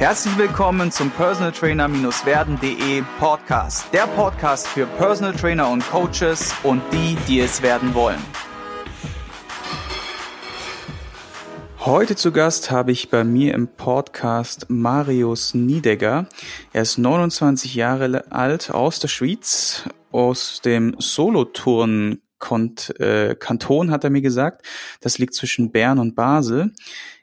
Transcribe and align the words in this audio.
Herzlich 0.00 0.38
willkommen 0.38 0.90
zum 0.90 1.10
Personal 1.10 1.52
Trainer-werden.de 1.52 3.02
Podcast. 3.18 3.92
Der 3.92 4.06
Podcast 4.06 4.66
für 4.66 4.86
Personal 4.86 5.34
Trainer 5.34 5.68
und 5.68 5.86
Coaches 5.90 6.54
und 6.62 6.80
die, 6.90 7.18
die 7.28 7.40
es 7.40 7.60
werden 7.60 7.92
wollen. 7.92 8.18
Heute 11.80 12.16
zu 12.16 12.32
Gast 12.32 12.70
habe 12.70 12.92
ich 12.92 13.10
bei 13.10 13.24
mir 13.24 13.52
im 13.52 13.68
Podcast 13.68 14.70
Marius 14.70 15.52
Niedegger. 15.52 16.26
Er 16.72 16.80
ist 16.80 16.96
29 16.96 17.74
Jahre 17.74 18.24
alt 18.32 18.70
aus 18.70 19.00
der 19.00 19.08
Schweiz, 19.08 19.84
aus 20.12 20.62
dem 20.62 20.96
Soloturn 20.98 22.22
äh, 22.98 23.34
Kanton, 23.34 23.90
hat 23.90 24.04
er 24.04 24.08
mir 24.08 24.22
gesagt. 24.22 24.66
Das 25.02 25.18
liegt 25.18 25.34
zwischen 25.34 25.72
Bern 25.72 25.98
und 25.98 26.14
Basel. 26.14 26.72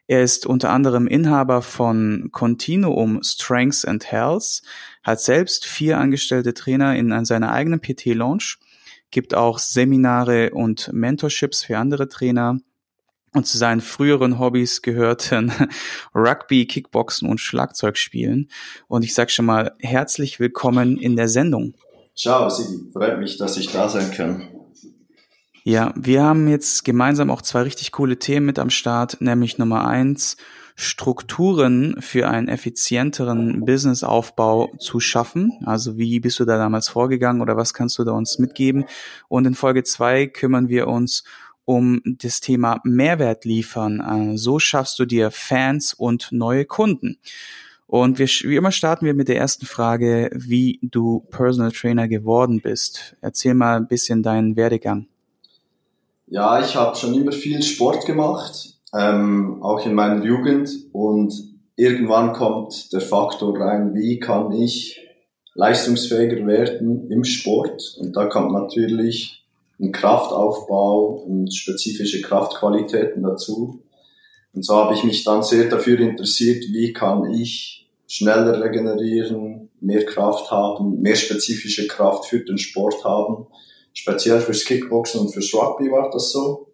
Er 0.08 0.24
ist 0.24 0.46
unter 0.46 0.70
anderem 0.70 1.05
Inhaber 1.05 1.62
von 1.62 2.30
Continuum 2.32 3.21
Strengths 3.24 3.84
and 3.84 4.10
Health, 4.10 4.61
hat 5.04 5.20
selbst 5.20 5.65
vier 5.65 5.98
angestellte 5.98 6.54
Trainer 6.54 6.96
in 6.96 7.25
seiner 7.25 7.52
eigenen 7.52 7.82
PT-Launch, 7.82 8.57
gibt 9.12 9.36
auch 9.36 9.60
Seminare 9.60 10.51
und 10.51 10.92
Mentorships 10.93 11.64
für 11.64 11.78
andere 11.78 12.07
Trainer. 12.07 12.57
Und 13.34 13.46
zu 13.46 13.57
seinen 13.57 13.82
früheren 13.82 14.39
Hobbys 14.39 14.82
gehörten 14.82 15.51
Rugby, 16.15 16.65
Kickboxen 16.65 17.29
und 17.29 17.42
Schlagzeugspielen. 17.42 18.50
Und 18.87 19.04
ich 19.04 19.14
sage 19.14 19.29
schon 19.29 19.46
mal 19.46 19.76
herzlich 19.79 20.39
willkommen 20.39 20.98
in 20.98 21.18
der 21.18 21.28
Sendung. 21.28 21.76
Ciao, 22.15 22.50
Sigi. 22.50 22.89
Freut 22.93 23.20
mich, 23.20 23.37
dass 23.37 23.57
ich 23.57 23.71
da 23.71 23.89
sein 23.89 24.10
kann. 24.12 24.57
Ja, 25.70 25.94
wir 25.98 26.24
haben 26.24 26.48
jetzt 26.48 26.86
gemeinsam 26.86 27.30
auch 27.30 27.42
zwei 27.42 27.64
richtig 27.64 27.92
coole 27.92 28.18
Themen 28.18 28.46
mit 28.46 28.57
am 28.57 28.70
Start, 28.70 29.20
nämlich 29.20 29.57
Nummer 29.57 29.86
eins, 29.86 30.38
Strukturen 30.78 31.98
für 32.00 32.30
einen 32.30 32.48
effizienteren 32.48 33.66
Businessaufbau 33.66 34.72
zu 34.80 35.02
schaffen. 35.02 35.59
Also 35.66 35.98
wie 35.98 36.22
bist 36.22 36.40
du 36.40 36.45
da 36.45 36.58
damals 36.58 36.88
vorgegangen 36.88 37.42
oder 37.42 37.58
was 37.58 37.74
kannst 37.74 38.00
du 38.00 38.06
da 38.06 38.14
uns 38.14 38.40
mitgeben? 38.40 38.86
Und 39.28 39.46
in 39.46 39.56
Folge 39.56 39.84
zwei 39.84 40.28
kümmern 40.28 40.70
wir 40.70 40.88
uns 40.88 41.26
um 41.66 42.00
das 42.06 42.40
Thema 42.40 42.80
Mehrwert 42.86 43.44
liefern. 43.44 44.00
Äh, 44.00 44.38
so 44.38 44.59
schaffst 44.59 44.98
du 45.00 45.06
dir 45.06 45.31
Fans 45.31 45.94
und 45.94 46.30
neue 46.31 46.64
Kunden. 46.64 47.18
Und 47.88 48.20
wir, 48.20 48.28
wie 48.28 48.56
immer 48.56 48.72
starten 48.72 49.06
wir 49.06 49.14
mit 49.14 49.28
der 49.28 49.38
ersten 49.38 49.66
Frage, 49.66 50.30
wie 50.34 50.80
du 50.81 51.28
Personal 51.30 51.74
Trainer 51.74 52.08
geworden 52.08 52.62
bist. 52.62 53.18
Erzähl 53.20 53.54
mal 53.54 53.76
ein 53.76 53.90
bisschen 53.90 54.24
deinen 54.24 54.56
Werdegang. 54.56 55.08
Ja, 56.30 56.59
ich 56.59 56.75
habe 56.75 56.97
schon 56.97 57.14
immer 57.14 57.31
viel 57.31 57.64
Sport 57.64 58.06
gemacht, 58.06 58.73
ähm, 58.94 59.64
auch 59.64 59.86
in 59.86 59.94
meiner 59.94 60.25
Jugend. 60.25 60.69
Und 60.92 61.34
irgendwann 61.78 62.34
kommt 62.34 62.92
der 62.92 63.00
Faktor 63.00 63.58
rein, 63.58 63.95
wie 63.95 64.19
kann 64.19 64.52
ich 64.52 65.00
leistungsfähiger 65.53 66.45
werden 66.45 67.09
im 67.09 67.23
Sport? 67.23 67.95
Und 68.00 68.14
da 68.14 68.25
kommt 68.25 68.52
natürlich 68.52 69.45
ein 69.80 69.94
Kraftaufbau 69.94 71.23
und 71.25 71.53
spezifische 71.53 72.22
Kraftqualitäten 72.22 73.23
dazu. 73.23 73.81
Und 74.53 74.66
so 74.66 74.75
habe 74.75 74.95
ich 74.95 75.06
mich 75.06 75.23
dann 75.23 75.44
sehr 75.44 75.69
dafür 75.69 75.97
interessiert, 76.02 76.66
wie 76.73 76.91
kann 76.91 77.34
ich 77.34 77.88
schneller 78.06 78.62
regenerieren, 78.62 79.69
mehr 79.80 80.06
Kraft 80.06 80.52
haben, 80.52 81.00
mehr 81.00 81.16
spezifische 81.16 81.88
Kraft 81.88 82.25
für 82.25 82.39
den 82.39 82.58
Sport 82.58 83.06
haben 83.06 83.47
speziell 83.98 84.42
fürs 84.42 84.64
Kickboxen 84.64 85.22
und 85.22 85.34
fürs 85.34 85.52
Rugby 85.53 85.92
war 85.92 86.12
das 86.12 86.31
so. 86.31 86.67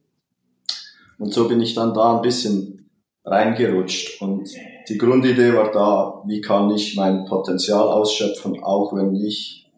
Und 1.17 1.33
so 1.33 1.47
bin 1.47 1.61
ich 1.61 1.73
dann 1.73 1.93
da 1.93 2.17
ein 2.17 2.21
bisschen 2.21 2.89
reingerutscht. 3.23 4.21
Und 4.21 4.49
die 4.89 4.97
Grundidee 4.97 5.53
war 5.53 5.71
da, 5.71 6.21
wie 6.27 6.41
kann 6.41 6.69
ich 6.71 6.97
mein 6.97 7.25
Potenzial 7.25 7.87
ausschöpfen, 7.87 8.61
auch 8.61 8.93
wenn 8.93 9.15
ich 9.15 9.71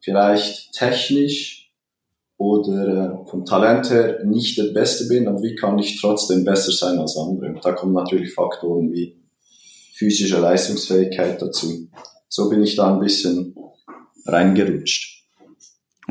vielleicht 0.00 0.72
technisch 0.72 1.70
oder 2.38 3.22
äh, 3.24 3.28
vom 3.28 3.44
Talent 3.44 3.90
her 3.90 4.24
nicht 4.24 4.56
der 4.56 4.72
Beste 4.72 5.06
bin, 5.06 5.28
aber 5.28 5.42
wie 5.42 5.54
kann 5.54 5.78
ich 5.78 6.00
trotzdem 6.00 6.44
besser 6.44 6.72
sein 6.72 6.98
als 6.98 7.16
andere? 7.16 7.48
Und 7.48 7.64
da 7.64 7.72
kommen 7.72 7.92
natürlich 7.92 8.32
Faktoren 8.32 8.90
wie 8.92 9.16
physische 9.94 10.38
Leistungsfähigkeit 10.38 11.40
dazu. 11.40 11.88
So 12.28 12.48
bin 12.48 12.62
ich 12.62 12.76
da 12.76 12.94
ein 12.94 13.00
bisschen 13.00 13.54
reingerutscht. 14.26 15.15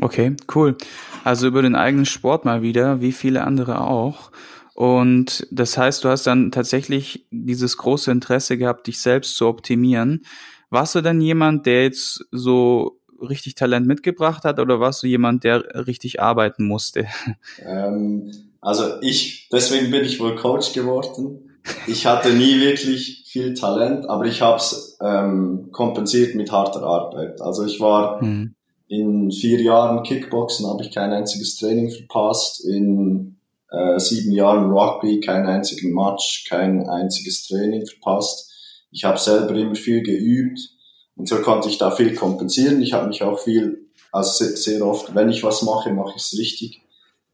Okay, 0.00 0.36
cool. 0.54 0.76
Also 1.24 1.46
über 1.46 1.62
den 1.62 1.74
eigenen 1.74 2.06
Sport 2.06 2.44
mal 2.44 2.62
wieder, 2.62 3.00
wie 3.00 3.12
viele 3.12 3.44
andere 3.44 3.80
auch. 3.80 4.30
Und 4.74 5.46
das 5.50 5.78
heißt, 5.78 6.04
du 6.04 6.10
hast 6.10 6.26
dann 6.26 6.52
tatsächlich 6.52 7.26
dieses 7.30 7.78
große 7.78 8.10
Interesse 8.10 8.58
gehabt, 8.58 8.86
dich 8.86 9.00
selbst 9.00 9.36
zu 9.36 9.46
optimieren. 9.46 10.26
Warst 10.68 10.94
du 10.94 11.00
dann 11.00 11.20
jemand, 11.20 11.64
der 11.64 11.84
jetzt 11.84 12.26
so 12.30 13.00
richtig 13.20 13.54
Talent 13.54 13.86
mitgebracht 13.86 14.44
hat 14.44 14.60
oder 14.60 14.78
warst 14.78 15.02
du 15.02 15.06
jemand, 15.06 15.44
der 15.44 15.86
richtig 15.86 16.20
arbeiten 16.20 16.66
musste? 16.66 17.06
Ähm, 17.64 18.30
also 18.60 19.00
ich, 19.00 19.48
deswegen 19.50 19.90
bin 19.90 20.04
ich 20.04 20.20
wohl 20.20 20.34
Coach 20.34 20.72
geworden. 20.72 21.58
Ich 21.86 22.04
hatte 22.04 22.32
nie 22.32 22.60
wirklich 22.60 23.24
viel 23.26 23.54
Talent, 23.54 24.08
aber 24.08 24.24
ich 24.24 24.42
habe 24.42 24.56
es 24.56 24.98
ähm, 25.00 25.68
kompensiert 25.72 26.34
mit 26.34 26.52
harter 26.52 26.82
Arbeit. 26.82 27.40
Also 27.40 27.64
ich 27.64 27.80
war 27.80 28.20
hm 28.20 28.55
in 28.88 29.30
vier 29.32 29.60
Jahren 29.60 30.02
Kickboxen 30.02 30.66
habe 30.66 30.82
ich 30.84 30.92
kein 30.92 31.12
einziges 31.12 31.56
Training 31.56 31.90
verpasst. 31.90 32.64
In 32.64 33.36
äh, 33.70 33.98
sieben 33.98 34.32
Jahren 34.32 34.70
Rugby 34.70 35.20
keinen 35.20 35.46
einzigen 35.46 35.92
Match, 35.92 36.46
kein 36.48 36.88
einziges 36.88 37.46
Training 37.46 37.86
verpasst. 37.86 38.52
Ich 38.92 39.04
habe 39.04 39.18
selber 39.18 39.54
immer 39.54 39.74
viel 39.74 40.02
geübt 40.02 40.60
und 41.16 41.28
so 41.28 41.36
konnte 41.42 41.68
ich 41.68 41.78
da 41.78 41.90
viel 41.90 42.14
kompensieren. 42.14 42.80
Ich 42.80 42.92
habe 42.92 43.08
mich 43.08 43.22
auch 43.22 43.38
viel, 43.38 43.88
also 44.12 44.44
sehr, 44.44 44.56
sehr 44.56 44.86
oft, 44.86 45.14
wenn 45.14 45.30
ich 45.30 45.42
was 45.42 45.62
mache, 45.62 45.92
mache 45.92 46.12
ich 46.16 46.22
es 46.22 46.38
richtig. 46.38 46.82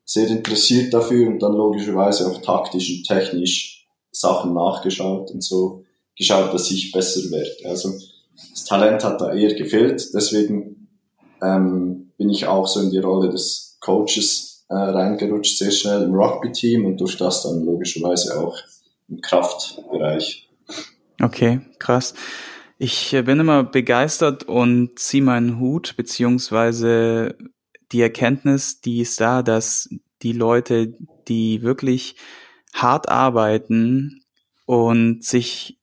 Sehr 0.04 0.28
interessiert 0.28 0.92
dafür 0.92 1.28
und 1.28 1.40
dann 1.40 1.52
logischerweise 1.52 2.28
auch 2.28 2.40
taktisch 2.40 2.96
und 2.96 3.06
technisch 3.06 3.86
Sachen 4.10 4.54
nachgeschaut 4.54 5.30
und 5.30 5.44
so 5.44 5.84
geschaut, 6.16 6.52
dass 6.52 6.70
ich 6.70 6.92
besser 6.92 7.30
werde. 7.30 7.69
Also 7.69 7.92
das 8.50 8.64
Talent 8.64 9.04
hat 9.04 9.20
da 9.20 9.32
eher 9.32 9.54
gefehlt, 9.54 10.02
deswegen 10.14 10.81
ähm, 11.42 12.12
bin 12.16 12.30
ich 12.30 12.47
auch 12.47 12.66
so 12.66 12.80
in 12.80 12.91
die 12.91 12.98
Rolle 12.98 13.30
des 13.30 13.78
Coaches 13.80 14.64
äh, 14.69 14.75
reingerutscht, 14.75 15.58
sehr 15.58 15.70
schnell 15.70 16.03
im 16.03 16.14
Rugby-Team 16.14 16.86
und 16.86 17.00
durch 17.00 17.16
das 17.16 17.42
dann 17.42 17.64
logischerweise 17.64 18.38
auch 18.41 18.56
im 19.08 19.20
Kraftbereich. 19.20 20.48
Okay, 21.20 21.60
krass. 21.78 22.14
Ich 22.78 23.12
äh, 23.12 23.22
bin 23.22 23.41
immer 23.41 23.64
begeistert 23.64 24.44
und 24.44 24.98
ziehe 24.98 25.22
meinen 25.22 25.60
Hut, 25.60 25.94
beziehungsweise 25.97 27.36
die 27.92 28.00
Erkenntnis, 28.00 28.81
die 28.81 29.00
ist 29.00 29.20
da, 29.20 29.42
dass 29.42 29.88
die 30.22 30.32
Leute, 30.32 30.94
die 31.28 31.62
wirklich 31.62 32.16
hart 32.72 33.08
arbeiten 33.08 34.22
und 34.66 35.25
sich 35.25 35.78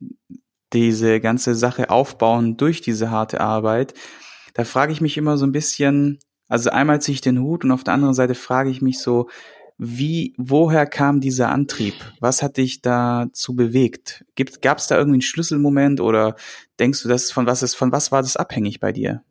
diese 0.73 1.19
ganze 1.19 1.55
Sache 1.55 1.89
aufbauen 1.89 2.57
durch 2.57 2.81
diese 2.81 3.11
harte 3.11 3.41
Arbeit, 3.41 3.93
da 4.59 4.65
frage 4.65 4.91
ich 4.91 4.99
mich 4.99 5.15
immer 5.15 5.37
so 5.37 5.45
ein 5.45 5.53
bisschen, 5.53 6.19
also 6.49 6.69
einmal 6.69 7.01
ziehe 7.01 7.13
ich 7.13 7.21
den 7.21 7.39
Hut 7.39 7.63
und 7.63 7.71
auf 7.71 7.85
der 7.85 7.93
anderen 7.93 8.13
Seite 8.13 8.35
frage 8.35 8.69
ich 8.69 8.81
mich 8.81 8.99
so, 8.99 9.29
wie, 9.77 10.33
woher 10.37 10.85
kam 10.85 11.21
dieser 11.21 11.47
Antrieb? 11.47 11.93
Was 12.19 12.43
hat 12.43 12.57
dich 12.57 12.81
dazu 12.81 13.55
bewegt? 13.55 14.25
Gab 14.61 14.79
es 14.79 14.87
da 14.87 14.97
irgendwie 14.97 15.15
einen 15.15 15.21
Schlüsselmoment 15.21 16.01
oder 16.01 16.35
denkst 16.77 17.03
du, 17.03 17.07
das 17.07 17.31
von 17.31 17.45
was 17.45 17.63
ist, 17.63 17.75
von 17.75 17.93
was 17.93 18.11
war 18.11 18.21
das 18.21 18.35
abhängig 18.35 18.81
bei 18.81 18.91
dir? 18.91 19.23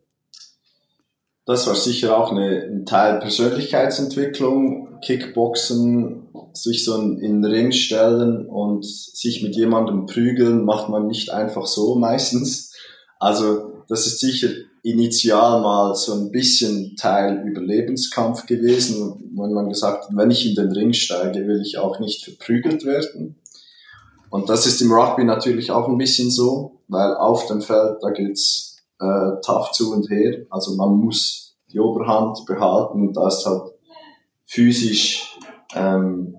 Das 1.45 1.67
war 1.67 1.75
sicher 1.75 2.17
auch 2.17 2.31
eine, 2.31 2.63
ein 2.63 2.87
Teil 2.87 3.19
Persönlichkeitsentwicklung, 3.19 4.99
Kickboxen, 5.03 6.29
sich 6.55 6.87
so 6.87 6.99
in 6.99 7.43
den 7.43 7.45
Ring 7.45 7.73
stellen 7.73 8.47
und 8.47 8.87
sich 8.87 9.43
mit 9.43 9.57
jemandem 9.57 10.07
prügeln, 10.07 10.65
macht 10.65 10.89
man 10.89 11.07
nicht 11.07 11.29
einfach 11.29 11.67
so 11.67 11.97
meistens. 11.97 12.73
Also 13.19 13.85
das 13.89 14.07
ist 14.07 14.21
sicher 14.21 14.49
initial 14.91 15.61
mal 15.61 15.95
so 15.95 16.15
ein 16.15 16.31
bisschen 16.31 16.97
Teil 16.97 17.47
Überlebenskampf 17.47 18.47
gewesen, 18.47 19.33
wenn 19.37 19.53
man 19.53 19.69
gesagt 19.69 20.05
hat, 20.05 20.17
wenn 20.17 20.31
ich 20.31 20.49
in 20.49 20.55
den 20.55 20.73
Ring 20.73 20.93
steige, 20.93 21.47
will 21.47 21.61
ich 21.61 21.79
auch 21.79 22.01
nicht 22.01 22.25
verprügelt 22.25 22.85
werden. 22.85 23.37
Und 24.31 24.49
das 24.49 24.67
ist 24.67 24.81
im 24.81 24.93
Rugby 24.93 25.25
natürlich 25.25 25.71
auch 25.71 25.89
ein 25.89 25.99
bisschen 25.99 26.31
so, 26.31 26.81
weil 26.89 27.15
auf 27.17 27.47
dem 27.47 27.61
Feld, 27.61 27.99
da 28.03 28.11
geht's 28.11 28.77
äh, 29.01 29.41
tough 29.45 29.73
zu 29.73 29.93
und 29.93 30.11
her. 30.11 30.47
Also 30.51 30.75
man 30.75 30.91
muss 30.91 31.57
die 31.73 31.81
Oberhand 31.81 32.45
behalten 32.47 33.09
und 33.09 33.17
da 33.17 33.29
ist 33.29 33.45
halt 33.47 33.73
physisch 34.45 35.37
ähm, 35.75 36.35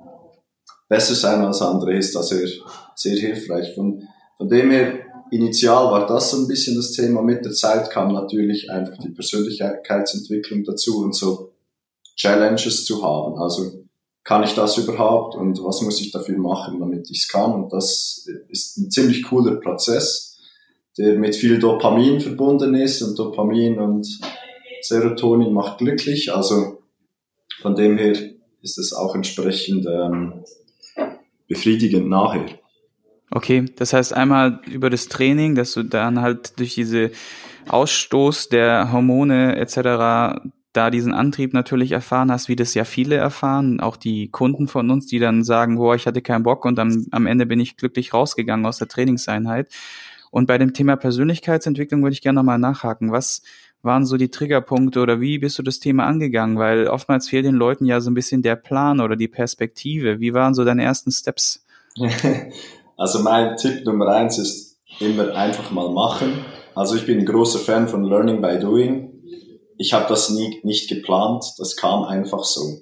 besser 0.88 1.16
sein 1.16 1.46
als 1.46 1.62
andere 1.62 1.94
ist 1.94 2.16
da 2.16 2.24
sehr, 2.24 2.48
sehr 2.96 3.16
hilfreich. 3.16 3.74
Von, 3.75 4.07
von 4.38 4.50
dem 4.50 4.72
her 4.72 4.94
initial 5.31 5.92
war 5.92 6.06
das 6.08 6.31
so 6.31 6.38
ein 6.38 6.48
bisschen 6.48 6.76
das 6.76 6.92
Thema. 6.92 7.22
Mit 7.22 7.46
der 7.46 7.52
Zeit 7.52 7.90
kam 7.90 8.14
natürlich 8.14 8.70
einfach 8.70 8.98
die 8.98 9.10
Persönlichkeitsentwicklung 9.10 10.64
dazu 10.64 11.00
und 11.00 11.16
so 11.16 11.52
Challenges 12.16 12.86
zu 12.86 13.04
haben. 13.04 13.38
Also 13.38 13.86
kann 14.24 14.44
ich 14.44 14.54
das 14.54 14.78
überhaupt 14.78 15.36
und 15.36 15.64
was 15.64 15.81
muss 15.81 16.02
ich 16.02 16.12
dafür 16.12 16.38
machen, 16.38 16.80
damit 16.80 17.10
ich 17.10 17.20
es 17.24 17.28
kann? 17.28 17.64
Und 17.64 17.74
das 17.74 18.28
ist 18.50 18.78
ein 18.78 18.92
ziemlich 18.92 19.24
cooler 19.24 19.56
Prozess. 19.56 20.38
der 20.98 21.18
mit 21.18 21.36
viel 21.36 21.60
Dopamin 21.60 22.20
verbunden 22.20 22.75
ist 22.75 23.02
und 23.02 23.18
Dopamin 23.18 23.80
und 23.80 24.06
Serotonin 24.82 25.54
macht 25.54 25.78
glücklich. 25.78 26.34
Also 26.34 26.82
von 27.62 27.75
dem 27.75 27.98
her 27.98 28.16
ist 28.62 28.78
es 28.78 28.92
auch 28.94 29.16
entsprechend 29.16 29.86
ähm, 29.86 30.44
befriedigend 31.48 32.10
nachher. 32.10 32.46
Okay, 33.31 33.66
das 33.76 33.94
heißt 33.94 34.14
einmal 34.14 34.60
über 34.66 34.90
das 34.90 35.08
Training, 35.08 35.56
dass 35.56 35.74
du 35.74 35.84
dann 35.84 36.22
halt 36.22 36.58
durch 36.60 36.74
diese 36.74 37.12
Ausstoß 37.68 38.50
der 38.50 38.92
Hormone 38.92 39.56
etc. 39.58 40.42
da 40.74 40.90
diesen 40.90 41.14
Antrieb 41.14 41.54
natürlich 41.54 41.92
erfahren 41.92 42.31
hast, 42.31 42.50
wie 42.50 42.56
das 42.56 42.74
ja 42.74 42.86
viele 42.86 43.16
erfahren, 43.16 43.80
auch 43.80 43.98
die 43.98 44.30
Kunden 44.30 44.68
von 44.68 44.90
uns, 44.90 45.06
die 45.06 45.20
dann 45.20 45.44
sagen, 45.44 45.76
boah, 45.76 45.96
ich 45.96 46.08
hatte 46.08 46.22
keinen 46.22 46.44
Bock 46.44 46.66
und 46.66 46.80
am, 46.80 47.06
am 47.12 47.28
Ende 47.28 47.46
bin 47.46 47.60
ich 47.60 47.78
glücklich 47.78 48.14
rausgegangen 48.14 48.66
aus 48.66 48.80
der 48.80 48.88
Trainingseinheit. 48.88 49.70
Und 50.32 50.48
bei 50.48 50.58
dem 50.58 50.74
Thema 50.74 50.96
Persönlichkeitsentwicklung 50.96 52.02
würde 52.02 52.14
ich 52.14 52.22
gerne 52.22 52.38
nochmal 52.38 52.60
nachhaken. 52.60 53.12
Was 53.12 53.42
waren 53.82 54.06
so 54.06 54.18
die 54.18 54.30
Triggerpunkte 54.30 55.00
oder 55.02 55.22
wie 55.22 55.40
bist 55.40 55.58
du 55.58 55.64
das 55.64 55.80
Thema 55.80 56.06
angegangen? 56.06 56.58
Weil 56.58 56.88
oftmals 56.88 57.30
fehlt 57.30 57.46
den 57.46 57.56
Leuten 57.56 57.86
ja 57.86 58.02
so 58.02 58.12
ein 58.12 58.14
bisschen 58.14 58.42
der 58.42 58.56
Plan 58.56 59.00
oder 59.00 59.16
die 59.16 59.28
Perspektive. 59.28 60.20
Wie 60.20 60.34
waren 60.34 60.54
so 60.54 60.66
deine 60.66 60.84
ersten 60.84 61.12
Steps? 61.12 61.66
Also 63.00 63.19
mein 63.19 63.56
Tipp 63.56 63.86
Nummer 63.86 64.10
eins 64.10 64.38
ist 64.38 64.78
immer 65.00 65.34
einfach 65.34 65.72
mal 65.72 65.90
machen. 65.90 66.44
Also 66.75 66.98
ich 66.98 67.06
bin 67.06 67.19
ein 67.19 67.25
großer 67.25 67.60
Fan 67.60 67.88
von 67.88 68.04
Learning 68.04 68.42
by 68.42 68.60
Doing. 68.60 69.24
Ich 69.78 69.94
habe 69.94 70.06
das 70.10 70.31
nie 70.31 70.60
nicht 70.63 70.90
geplant, 70.90 71.46
das 71.57 71.78
kam 71.78 72.04
einfach 72.04 72.44
so. 72.44 72.81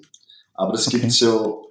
Aber 0.54 0.74
es 0.74 0.88
okay. 0.88 0.98
gibt 0.98 1.12
so 1.12 1.70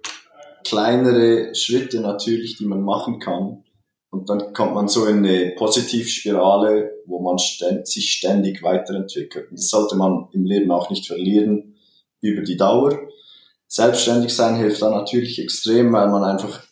kleinere 0.63 1.53
Schritte 1.55 1.99
natürlich, 1.99 2.55
die 2.55 2.65
man 2.65 2.83
machen 2.83 3.19
kann. 3.19 3.65
Und 4.11 4.29
dann 4.29 4.53
kommt 4.53 4.75
man 4.75 4.88
so 4.88 5.05
in 5.07 5.25
eine 5.25 5.53
Positivspirale, 5.57 7.01
wo 7.05 7.19
man 7.19 7.39
ständ, 7.39 7.85
sich 7.85 8.13
ständig 8.13 8.63
weiterentwickelt. 8.63 9.51
Und 9.51 9.59
das 9.59 9.67
sollte 9.67 9.97
man 9.97 10.29
im 10.31 10.45
Leben 10.45 10.71
auch 10.71 10.89
nicht 10.89 11.05
verlieren 11.05 11.75
über 12.21 12.44
die 12.44 12.55
Dauer. 12.55 12.97
Selbstständig 13.67 14.33
sein 14.33 14.55
hilft 14.55 14.81
dann 14.81 14.94
natürlich 14.94 15.38
extrem, 15.38 15.91
weil 15.91 16.07
man 16.07 16.23
einfach 16.23 16.63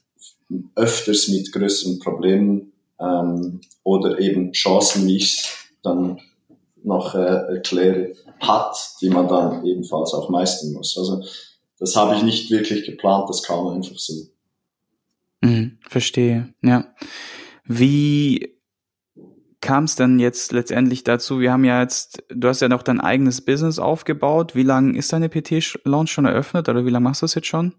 öfters 0.75 1.27
mit 1.27 1.51
größeren 1.51 1.99
Problemen 1.99 2.71
ähm, 2.99 3.61
oder 3.83 4.19
eben 4.19 4.51
Chancen, 4.51 5.07
wie 5.07 5.17
ich 5.17 5.43
dann 5.81 6.19
noch 6.83 7.15
äh, 7.15 7.55
erkläre, 7.55 8.13
hat, 8.39 8.77
die 9.01 9.09
man 9.09 9.27
dann 9.27 9.65
ebenfalls 9.65 10.13
auch 10.13 10.29
meistern 10.29 10.73
muss. 10.73 10.97
Also 10.97 11.23
das 11.79 11.95
habe 11.95 12.15
ich 12.15 12.23
nicht 12.23 12.51
wirklich 12.51 12.85
geplant, 12.85 13.29
das 13.29 13.43
kam 13.43 13.67
einfach 13.67 13.97
so. 13.97 14.13
Mhm, 15.41 15.79
verstehe, 15.87 16.53
ja. 16.61 16.93
Wie 17.65 18.55
kam 19.61 19.85
es 19.85 19.95
denn 19.95 20.19
jetzt 20.19 20.51
letztendlich 20.51 21.03
dazu? 21.03 21.39
Wir 21.39 21.51
haben 21.51 21.65
ja 21.65 21.81
jetzt, 21.81 22.23
du 22.29 22.47
hast 22.47 22.61
ja 22.61 22.69
noch 22.69 22.83
dein 22.83 23.01
eigenes 23.01 23.41
Business 23.43 23.79
aufgebaut. 23.79 24.55
Wie 24.55 24.63
lange 24.63 24.97
ist 24.97 25.11
deine 25.11 25.27
PT-Launch 25.27 26.11
schon 26.11 26.25
eröffnet 26.25 26.69
oder 26.69 26.85
wie 26.85 26.91
lange 26.91 27.03
machst 27.03 27.23
du 27.23 27.25
es 27.25 27.33
jetzt 27.33 27.47
schon? 27.47 27.73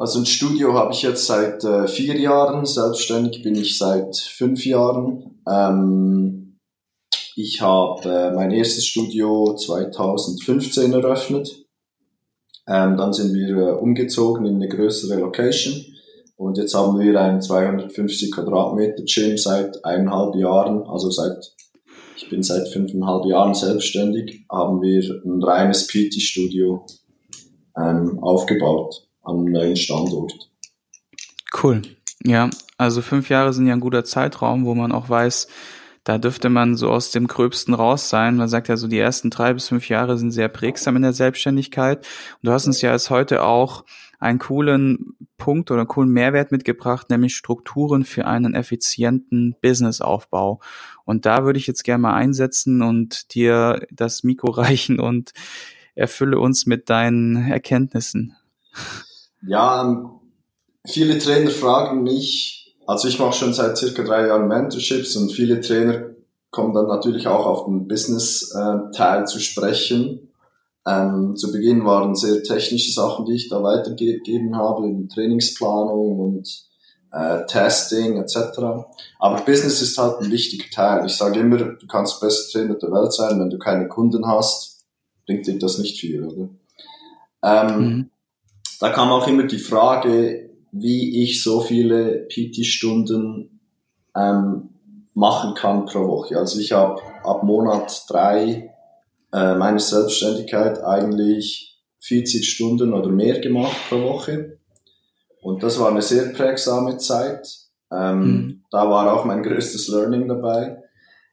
Also 0.00 0.20
ein 0.20 0.24
Studio 0.24 0.72
habe 0.72 0.94
ich 0.94 1.02
jetzt 1.02 1.26
seit 1.26 1.62
äh, 1.62 1.86
vier 1.86 2.18
Jahren, 2.18 2.64
selbstständig 2.64 3.42
bin 3.42 3.54
ich 3.54 3.76
seit 3.76 4.16
fünf 4.16 4.64
Jahren. 4.64 5.42
Ähm, 5.46 6.56
ich 7.36 7.60
habe 7.60 8.08
äh, 8.08 8.30
mein 8.34 8.50
erstes 8.50 8.86
Studio 8.86 9.54
2015 9.54 10.94
eröffnet. 10.94 11.66
Ähm, 12.66 12.96
dann 12.96 13.12
sind 13.12 13.34
wir 13.34 13.54
äh, 13.54 13.72
umgezogen 13.72 14.46
in 14.46 14.54
eine 14.54 14.68
größere 14.68 15.20
Location 15.20 15.84
und 16.36 16.56
jetzt 16.56 16.72
haben 16.72 16.98
wir 16.98 17.20
ein 17.20 17.42
250 17.42 18.32
Quadratmeter 18.32 19.02
Gym 19.04 19.36
seit 19.36 19.84
eineinhalb 19.84 20.34
Jahren, 20.34 20.82
also 20.84 21.10
seit 21.10 21.52
ich 22.16 22.26
bin 22.30 22.42
seit 22.42 22.68
fünfeinhalb 22.68 23.26
Jahren 23.26 23.52
selbstständig, 23.52 24.46
haben 24.50 24.80
wir 24.80 25.02
ein 25.26 25.42
reines 25.42 25.86
PT-Studio 25.88 26.86
ähm, 27.76 28.18
aufgebaut 28.22 29.09
am 29.22 29.44
neuen 29.44 29.76
Standort. 29.76 30.50
Cool. 31.62 31.82
Ja, 32.22 32.50
also 32.76 33.02
fünf 33.02 33.28
Jahre 33.28 33.52
sind 33.52 33.66
ja 33.66 33.74
ein 33.74 33.80
guter 33.80 34.04
Zeitraum, 34.04 34.64
wo 34.64 34.74
man 34.74 34.92
auch 34.92 35.08
weiß, 35.08 35.48
da 36.04 36.18
dürfte 36.18 36.48
man 36.48 36.76
so 36.76 36.90
aus 36.90 37.10
dem 37.10 37.26
Gröbsten 37.26 37.74
raus 37.74 38.08
sein. 38.08 38.36
Man 38.36 38.48
sagt 38.48 38.68
ja 38.68 38.76
so, 38.76 38.88
die 38.88 38.98
ersten 38.98 39.30
drei 39.30 39.52
bis 39.52 39.68
fünf 39.68 39.88
Jahre 39.88 40.16
sind 40.16 40.30
sehr 40.30 40.48
prägsam 40.48 40.96
in 40.96 41.02
der 41.02 41.12
Selbstständigkeit. 41.12 41.98
Und 41.98 42.46
du 42.46 42.52
hast 42.52 42.66
uns 42.66 42.80
ja 42.80 42.90
als 42.90 43.10
heute 43.10 43.42
auch 43.42 43.84
einen 44.18 44.38
coolen 44.38 45.16
Punkt 45.36 45.70
oder 45.70 45.80
einen 45.80 45.88
coolen 45.88 46.10
Mehrwert 46.10 46.52
mitgebracht, 46.52 47.10
nämlich 47.10 47.36
Strukturen 47.36 48.04
für 48.04 48.26
einen 48.26 48.54
effizienten 48.54 49.56
Businessaufbau. 49.60 50.60
Und 51.04 51.26
da 51.26 51.44
würde 51.44 51.58
ich 51.58 51.66
jetzt 51.66 51.84
gerne 51.84 52.02
mal 52.02 52.14
einsetzen 52.14 52.82
und 52.82 53.34
dir 53.34 53.86
das 53.90 54.22
Mikro 54.22 54.50
reichen 54.52 55.00
und 55.00 55.32
erfülle 55.94 56.38
uns 56.38 56.66
mit 56.66 56.88
deinen 56.88 57.50
Erkenntnissen. 57.50 58.36
Ja, 59.46 59.82
ähm, 59.82 60.10
viele 60.86 61.18
Trainer 61.18 61.50
fragen 61.50 62.02
mich, 62.02 62.76
also 62.86 63.08
ich 63.08 63.18
mache 63.18 63.32
schon 63.32 63.54
seit 63.54 63.78
circa 63.78 64.02
drei 64.02 64.26
Jahren 64.26 64.48
Mentorships 64.48 65.16
und 65.16 65.32
viele 65.32 65.60
Trainer 65.60 66.10
kommen 66.50 66.74
dann 66.74 66.88
natürlich 66.88 67.28
auch 67.28 67.46
auf 67.46 67.64
den 67.66 67.86
Business-Teil 67.86 69.22
äh, 69.22 69.24
zu 69.24 69.38
sprechen. 69.38 70.32
Ähm, 70.86 71.36
zu 71.36 71.52
Beginn 71.52 71.84
waren 71.84 72.14
sehr 72.14 72.42
technische 72.42 72.92
Sachen, 72.92 73.26
die 73.26 73.34
ich 73.34 73.48
da 73.48 73.62
weitergegeben 73.62 74.56
habe, 74.56 74.88
in 74.88 75.08
Trainingsplanung 75.08 76.18
und 76.18 76.70
äh, 77.12 77.44
Testing 77.46 78.16
etc. 78.16 78.36
Aber 79.18 79.40
Business 79.44 79.82
ist 79.82 79.98
halt 79.98 80.20
ein 80.20 80.30
wichtiger 80.30 80.68
Teil. 80.70 81.06
Ich 81.06 81.16
sage 81.16 81.40
immer, 81.40 81.58
du 81.58 81.86
kannst 81.86 82.20
bester 82.20 82.58
Trainer 82.58 82.74
der 82.74 82.90
Welt 82.90 83.12
sein, 83.12 83.38
wenn 83.38 83.50
du 83.50 83.58
keine 83.58 83.88
Kunden 83.88 84.26
hast, 84.26 84.84
bringt 85.26 85.46
dir 85.46 85.58
das 85.58 85.78
nicht 85.78 86.00
viel, 86.00 86.24
oder? 86.24 86.48
Ähm, 87.42 87.78
mhm. 87.78 88.10
Da 88.80 88.88
kam 88.88 89.10
auch 89.10 89.28
immer 89.28 89.44
die 89.44 89.58
Frage, 89.58 90.50
wie 90.72 91.22
ich 91.22 91.42
so 91.42 91.60
viele 91.60 92.26
PT-Stunden 92.28 93.60
ähm, 94.16 94.70
machen 95.14 95.54
kann 95.54 95.84
pro 95.84 96.06
Woche. 96.08 96.38
Also 96.38 96.58
ich 96.58 96.72
habe 96.72 97.00
ab 97.22 97.42
Monat 97.42 98.04
drei 98.08 98.70
äh, 99.32 99.54
meine 99.54 99.80
Selbstständigkeit 99.80 100.82
eigentlich 100.82 101.78
40 102.00 102.48
Stunden 102.48 102.94
oder 102.94 103.10
mehr 103.10 103.40
gemacht 103.40 103.76
pro 103.88 104.00
Woche. 104.02 104.58
Und 105.42 105.62
das 105.62 105.78
war 105.78 105.90
eine 105.90 106.02
sehr 106.02 106.32
prägsame 106.32 106.96
Zeit. 106.96 107.48
Ähm, 107.92 108.22
mhm. 108.22 108.64
Da 108.70 108.88
war 108.88 109.12
auch 109.12 109.26
mein 109.26 109.42
größtes 109.42 109.88
Learning 109.88 110.26
dabei. 110.26 110.82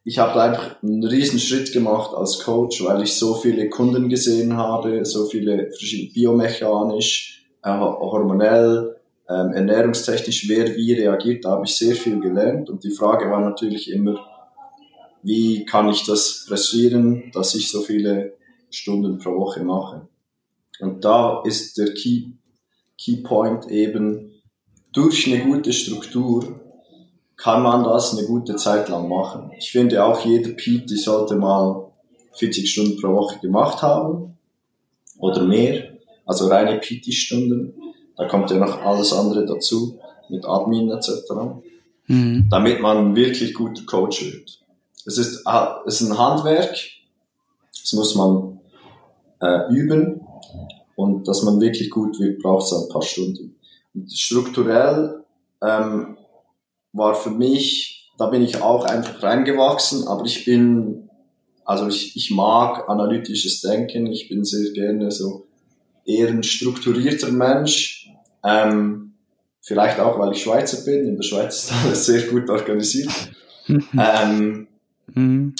Ich 0.03 0.19
habe 0.19 0.33
da 0.33 0.43
einfach 0.45 0.83
einen 0.83 1.03
riesen 1.03 1.39
Schritt 1.39 1.73
gemacht 1.73 2.11
als 2.15 2.39
Coach, 2.39 2.83
weil 2.83 3.03
ich 3.03 3.15
so 3.15 3.35
viele 3.35 3.69
Kunden 3.69 4.09
gesehen 4.09 4.55
habe, 4.55 5.05
so 5.05 5.25
viele 5.25 5.69
verschiedene 5.71 6.13
biomechanisch, 6.13 7.36
hormonell, 7.63 8.97
ähm, 9.29 9.51
ernährungstechnisch, 9.51 10.47
wer 10.47 10.75
wie 10.75 10.93
reagiert, 10.93 11.45
da 11.45 11.51
habe 11.51 11.65
ich 11.65 11.75
sehr 11.75 11.95
viel 11.95 12.19
gelernt. 12.19 12.69
Und 12.69 12.83
die 12.83 12.91
Frage 12.91 13.29
war 13.29 13.41
natürlich 13.41 13.91
immer, 13.91 14.19
wie 15.21 15.65
kann 15.65 15.89
ich 15.89 16.05
das 16.05 16.45
pressieren, 16.47 17.31
dass 17.33 17.55
ich 17.55 17.69
so 17.69 17.81
viele 17.81 18.37
Stunden 18.69 19.17
pro 19.17 19.31
Woche 19.35 19.63
mache. 19.63 20.07
Und 20.79 21.03
da 21.03 21.41
ist 21.43 21.77
der 21.77 21.93
Key, 21.93 22.31
Key 22.97 23.17
Point 23.17 23.67
eben, 23.69 24.41
durch 24.93 25.27
eine 25.27 25.43
gute 25.43 25.73
Struktur 25.73 26.61
kann 27.35 27.61
man 27.61 27.83
das 27.83 28.17
eine 28.17 28.25
gute 28.25 28.55
Zeit 28.55 28.89
lang 28.89 29.07
machen. 29.07 29.51
Ich 29.57 29.71
finde 29.71 30.03
auch 30.03 30.25
jeder 30.25 30.51
Pete 30.51 30.97
sollte 30.97 31.35
mal 31.35 31.91
40 32.33 32.69
Stunden 32.69 32.99
pro 32.99 33.13
Woche 33.13 33.39
gemacht 33.39 33.81
haben 33.81 34.37
oder 35.19 35.43
mehr 35.43 35.96
also 36.27 36.47
reine 36.47 36.79
PT-Stunden. 36.79 37.73
Da 38.15 38.27
kommt 38.27 38.51
ja 38.51 38.57
noch 38.57 38.81
alles 38.83 39.13
andere 39.13 39.45
dazu, 39.45 39.99
mit 40.29 40.45
Admin 40.45 40.91
etc. 40.91 41.09
Mhm. 42.07 42.47
Damit 42.49 42.81
man 42.81 43.15
wirklich 43.15 43.53
guter 43.53 43.83
Coach 43.85 44.23
wird. 44.23 44.59
Es 45.05 45.17
ist, 45.17 45.45
es 45.85 46.01
ist 46.01 46.09
ein 46.09 46.17
Handwerk, 46.17 46.75
das 47.81 47.93
muss 47.93 48.15
man 48.15 48.59
äh, 49.39 49.71
üben 49.71 50.21
und 50.95 51.27
dass 51.27 51.43
man 51.43 51.61
wirklich 51.61 51.89
gut 51.89 52.19
wird, 52.19 52.41
braucht 52.41 52.65
es 52.65 52.73
ein 52.73 52.89
paar 52.89 53.03
Stunden. 53.03 53.55
Und 53.93 54.11
strukturell 54.11 55.23
ähm, 55.61 56.17
war 56.91 57.15
für 57.15 57.29
mich, 57.29 58.11
da 58.17 58.27
bin 58.27 58.41
ich 58.41 58.61
auch 58.61 58.83
einfach 58.83 59.23
reingewachsen, 59.23 60.07
aber 60.07 60.25
ich 60.25 60.43
bin, 60.43 61.09
also 61.63 61.87
ich, 61.87 62.15
ich 62.17 62.31
mag 62.31 62.89
analytisches 62.89 63.61
Denken, 63.61 64.07
ich 64.07 64.27
bin 64.27 64.43
sehr 64.43 64.73
gerne 64.73 65.11
so 65.11 65.46
eher 66.07 66.29
ein 66.29 66.41
strukturierter 66.41 67.31
Mensch. 67.31 68.09
Ähm, 68.43 69.13
vielleicht 69.61 69.99
auch, 69.99 70.17
weil 70.17 70.31
ich 70.31 70.43
Schweizer 70.43 70.83
bin. 70.85 71.05
In 71.05 71.15
der 71.17 71.23
Schweiz 71.23 71.65
ist 71.65 71.73
alles 71.85 72.05
sehr 72.05 72.21
gut 72.23 72.49
organisiert. 72.49 73.11
ähm, 73.67 74.67
mhm. 75.07 75.53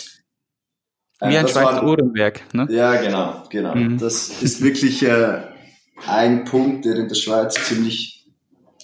Wie 1.20 1.38
ein 1.38 1.48
Schweizer 1.48 1.84
Uhrenberg, 1.84 2.42
ne? 2.54 2.68
Ja, 2.70 2.96
genau, 3.02 3.44
genau. 3.50 3.76
Mhm. 3.76 3.98
Das 3.98 4.42
ist 4.42 4.62
wirklich 4.62 5.04
äh, 5.04 5.42
ein 6.06 6.46
Punkt, 6.46 6.86
der 6.86 6.96
in 6.96 7.08
der 7.08 7.16
Schweiz 7.16 7.56
ziemlich 7.68 8.28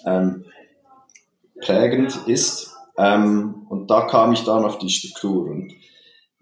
ähm, 0.05 0.43
prägend 1.61 2.17
ist. 2.27 2.71
Ähm, 2.97 3.65
und 3.69 3.89
da 3.89 4.07
kam 4.07 4.33
ich 4.33 4.43
dann 4.43 4.65
auf 4.65 4.79
die 4.79 4.89
Struktur. 4.89 5.45
Und 5.45 5.73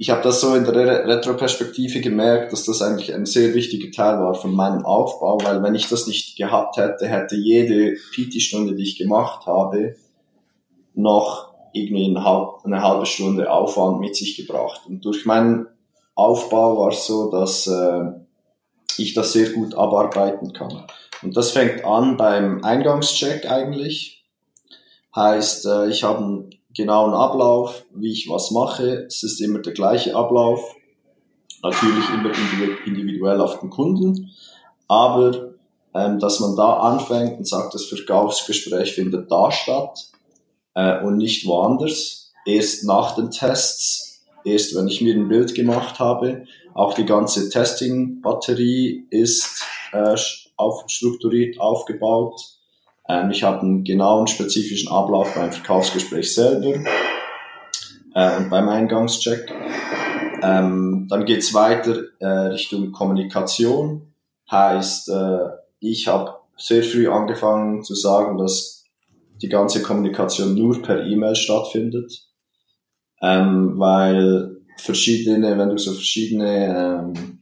ich 0.02 0.10
habe 0.10 0.24
das 0.24 0.42
so 0.42 0.56
in 0.56 0.64
der 0.64 1.06
Retroperspektive 1.06 2.02
gemerkt, 2.02 2.52
dass 2.52 2.64
das 2.64 2.82
eigentlich 2.82 3.14
ein 3.14 3.28
sehr 3.28 3.54
wichtiger 3.54 3.92
Teil 3.92 4.20
war 4.20 4.34
von 4.34 4.52
meinem 4.52 4.84
Aufbau, 4.84 5.38
weil 5.44 5.62
wenn 5.62 5.76
ich 5.76 5.90
das 5.90 6.08
nicht 6.08 6.36
gehabt 6.36 6.78
hätte, 6.78 7.08
hätte 7.08 7.36
jede 7.36 7.98
PT-Stunde, 8.16 8.74
die 8.74 8.82
ich 8.82 8.98
gemacht 8.98 9.46
habe, 9.46 9.96
noch 10.96 11.54
irgendwie 11.74 12.06
eine, 12.06 12.24
halb, 12.24 12.66
eine 12.66 12.82
halbe 12.82 13.06
Stunde 13.06 13.52
Aufwand 13.52 14.00
mit 14.00 14.16
sich 14.16 14.36
gebracht. 14.36 14.82
Und 14.88 15.06
durch 15.06 15.28
meinen 15.28 15.68
Aufbau 16.16 16.80
war 16.80 16.90
es 16.90 17.06
so, 17.06 17.30
dass 17.30 17.68
äh, 17.68 18.06
ich 18.98 19.14
das 19.14 19.34
sehr 19.34 19.52
gut 19.52 19.76
abarbeiten 19.76 20.52
kann. 20.52 20.84
Und 21.22 21.38
das 21.38 21.52
fängt 21.52 21.86
an 21.86 22.18
beim 22.18 22.64
Eingangscheck 22.64 23.48
eigentlich. 23.48 24.26
Heißt, 25.16 25.68
äh, 25.68 25.90
ich 25.90 26.04
habe 26.04 26.50
genauen 26.76 27.14
Ablauf, 27.14 27.86
wie 27.94 28.12
ich 28.12 28.30
was 28.30 28.52
mache. 28.52 29.06
Es 29.08 29.24
ist 29.24 29.42
immer 29.42 29.60
der 29.60 29.74
gleiche 29.74 30.16
Ablauf. 30.16 30.76
Natürlich 31.64 32.10
immer 32.10 32.32
individuell 32.86 33.40
auf 33.40 33.60
den 33.60 33.70
Kunden. 33.70 34.32
Aber 34.88 35.52
ähm, 35.94 36.20
dass 36.20 36.40
man 36.40 36.56
da 36.56 36.78
anfängt 36.80 37.38
und 37.38 37.48
sagt, 37.48 37.74
das 37.74 37.86
Verkaufsgespräch 37.86 38.94
findet 38.94 39.32
da 39.32 39.52
statt 39.52 40.08
äh, 40.74 41.04
und 41.04 41.18
nicht 41.18 41.46
woanders. 41.46 42.32
Erst 42.46 42.86
nach 42.86 43.16
den 43.16 43.30
Tests, 43.30 44.24
erst 44.46 44.76
wenn 44.76 44.88
ich 44.88 45.02
mir 45.02 45.14
ein 45.14 45.28
Bild 45.28 45.54
gemacht 45.54 46.00
habe. 46.00 46.46
Auch 46.74 46.94
die 46.94 47.06
ganze 47.06 47.50
Testing-Batterie 47.50 49.06
ist 49.10 49.64
äh, 49.92 50.16
auf, 50.56 50.86
strukturiert 50.88 51.60
aufgebaut. 51.60 52.42
Ähm, 53.12 53.30
ich 53.30 53.44
habe 53.44 53.62
einen 53.62 53.84
genauen, 53.84 54.28
spezifischen 54.28 54.90
Ablauf 54.90 55.36
beim 55.36 55.52
Verkaufsgespräch 55.52 56.34
selber 56.34 56.80
äh, 58.16 58.38
und 58.38 58.50
beim 58.50 58.70
Eingangscheck. 58.70 59.54
Ähm, 60.42 61.08
dann 61.10 61.26
geht's 61.26 61.54
weiter 61.54 62.04
äh, 62.20 62.26
Richtung 62.26 62.94
Kommunikation. 62.94 64.14
Heißt, 64.50 65.10
äh, 65.10 65.40
ich 65.80 66.08
habe 66.08 66.36
sehr 66.56 66.84
früh 66.84 67.10
angefangen 67.10 67.84
zu 67.84 67.96
sagen, 67.96 68.38
dass 68.38 68.86
die 69.42 69.50
ganze 69.50 69.82
Kommunikation 69.82 70.56
nur 70.56 70.82
per 70.82 71.06
E-Mail 71.06 71.36
stattfindet, 71.36 72.28
ähm, 73.22 73.78
weil 73.78 74.58
verschiedene, 74.78 75.58
wenn 75.58 75.70
du 75.70 75.78
so 75.78 75.92
verschiedene 75.92 77.04
ähm, 77.14 77.40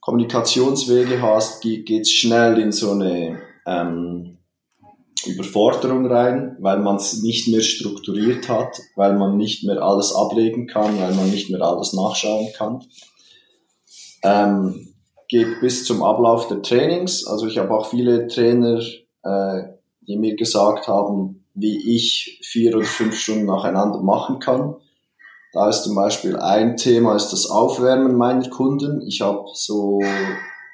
Kommunikationswege 0.00 1.20
hast, 1.20 1.60
geht 1.60 1.90
es 1.90 2.10
schnell 2.10 2.58
in 2.58 2.72
so 2.72 2.92
eine 2.92 3.47
ähm, 3.68 4.38
Überforderung 5.26 6.06
rein, 6.06 6.56
weil 6.60 6.78
man 6.78 6.96
es 6.96 7.22
nicht 7.22 7.48
mehr 7.48 7.60
strukturiert 7.60 8.48
hat, 8.48 8.78
weil 8.96 9.16
man 9.16 9.36
nicht 9.36 9.64
mehr 9.64 9.82
alles 9.82 10.14
ablegen 10.14 10.66
kann, 10.66 10.98
weil 11.00 11.12
man 11.14 11.30
nicht 11.30 11.50
mehr 11.50 11.62
alles 11.62 11.92
nachschauen 11.92 12.48
kann. 12.56 12.84
Ähm, 14.22 14.94
geht 15.28 15.60
bis 15.60 15.84
zum 15.84 16.02
Ablauf 16.02 16.48
der 16.48 16.62
Trainings. 16.62 17.26
Also 17.26 17.46
ich 17.46 17.58
habe 17.58 17.74
auch 17.74 17.90
viele 17.90 18.28
Trainer, 18.28 18.80
äh, 19.22 19.62
die 20.06 20.16
mir 20.16 20.36
gesagt 20.36 20.88
haben, 20.88 21.44
wie 21.54 21.96
ich 21.96 22.40
vier 22.44 22.76
oder 22.76 22.86
fünf 22.86 23.18
Stunden 23.18 23.46
nacheinander 23.46 24.00
machen 24.00 24.38
kann. 24.38 24.76
Da 25.52 25.68
ist 25.68 25.82
zum 25.82 25.94
Beispiel 25.94 26.36
ein 26.36 26.76
Thema, 26.76 27.16
ist 27.16 27.30
das 27.30 27.50
Aufwärmen 27.50 28.16
meiner 28.16 28.48
Kunden. 28.48 29.02
Ich 29.06 29.20
habe 29.20 29.44
so 29.54 30.00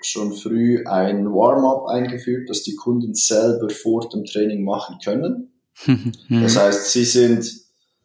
schon 0.07 0.33
früh 0.33 0.85
ein 0.87 1.27
Warm-up 1.33 1.87
eingeführt, 1.87 2.49
das 2.49 2.63
die 2.63 2.75
Kunden 2.75 3.15
selber 3.15 3.71
vor 3.71 4.09
dem 4.09 4.25
Training 4.25 4.65
machen 4.65 4.99
können. 5.03 5.53
das 6.29 6.59
heißt, 6.59 6.93
sie 6.93 7.05
sind, 7.05 7.51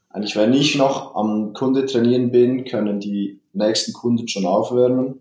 eigentlich 0.10 0.36
wenn 0.36 0.53
ich 0.53 0.75
noch 0.75 1.15
am 1.15 1.53
Kunde 1.53 1.86
trainieren 1.86 2.32
bin, 2.32 2.65
können 2.65 3.00
die 3.00 3.41
nächsten 3.53 3.94
Kunden 3.94 4.27
schon 4.27 4.46
aufwärmen, 4.46 5.20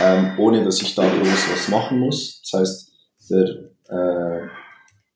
ähm, 0.00 0.32
ohne 0.38 0.64
dass 0.64 0.80
ich 0.82 0.94
da 0.94 1.08
groß 1.08 1.52
was 1.52 1.68
machen 1.68 1.98
muss. 1.98 2.42
Das 2.42 2.60
heißt, 2.60 2.92
der 3.30 3.70
äh, 3.88 4.48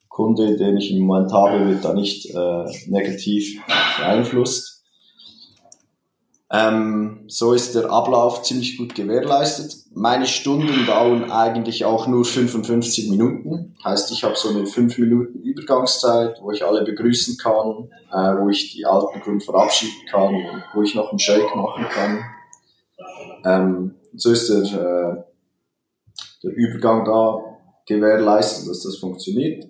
Kunde, 0.09 0.57
den 0.57 0.77
ich 0.77 0.93
im 0.93 1.03
Moment 1.03 1.33
habe, 1.33 1.69
wird 1.69 1.85
da 1.85 1.93
nicht 1.93 2.31
äh, 2.31 2.65
negativ 2.89 3.61
beeinflusst. 3.99 4.74
Ähm, 6.55 7.25
so 7.27 7.53
ist 7.53 7.75
der 7.75 7.91
Ablauf 7.91 8.45
ziemlich 8.45 8.77
gut 8.77 8.95
gewährleistet. 8.95 9.75
Meine 9.93 10.27
Stunden 10.27 10.87
dauern 10.87 11.33
eigentlich 11.33 11.85
auch 11.85 12.07
nur 12.07 12.25
55 12.25 13.11
Minuten. 13.11 13.75
Heißt, 13.83 14.13
ich 14.13 14.23
habe 14.23 14.37
so 14.37 14.51
eine 14.51 14.65
5 14.65 14.99
Minuten 14.99 15.41
Übergangszeit, 15.41 16.39
wo 16.41 16.53
ich 16.53 16.65
alle 16.65 16.85
begrüßen 16.85 17.39
kann, 17.39 17.91
äh, 18.13 18.41
wo 18.41 18.49
ich 18.51 18.73
die 18.73 18.87
alten 18.87 19.21
Kunden 19.21 19.41
verabschieden 19.41 20.07
kann, 20.09 20.33
wo 20.75 20.83
ich 20.83 20.95
noch 20.95 21.11
einen 21.11 21.19
Shake 21.19 21.57
machen 21.57 21.87
kann. 21.91 22.25
Ähm, 23.45 23.95
so 24.15 24.31
ist 24.31 24.49
der, 24.49 24.63
äh, 24.63 25.25
der 26.45 26.53
Übergang 26.53 27.05
da 27.05 27.41
gewährleistet, 27.85 28.69
dass 28.69 28.85
das 28.85 28.99
funktioniert. 28.99 29.65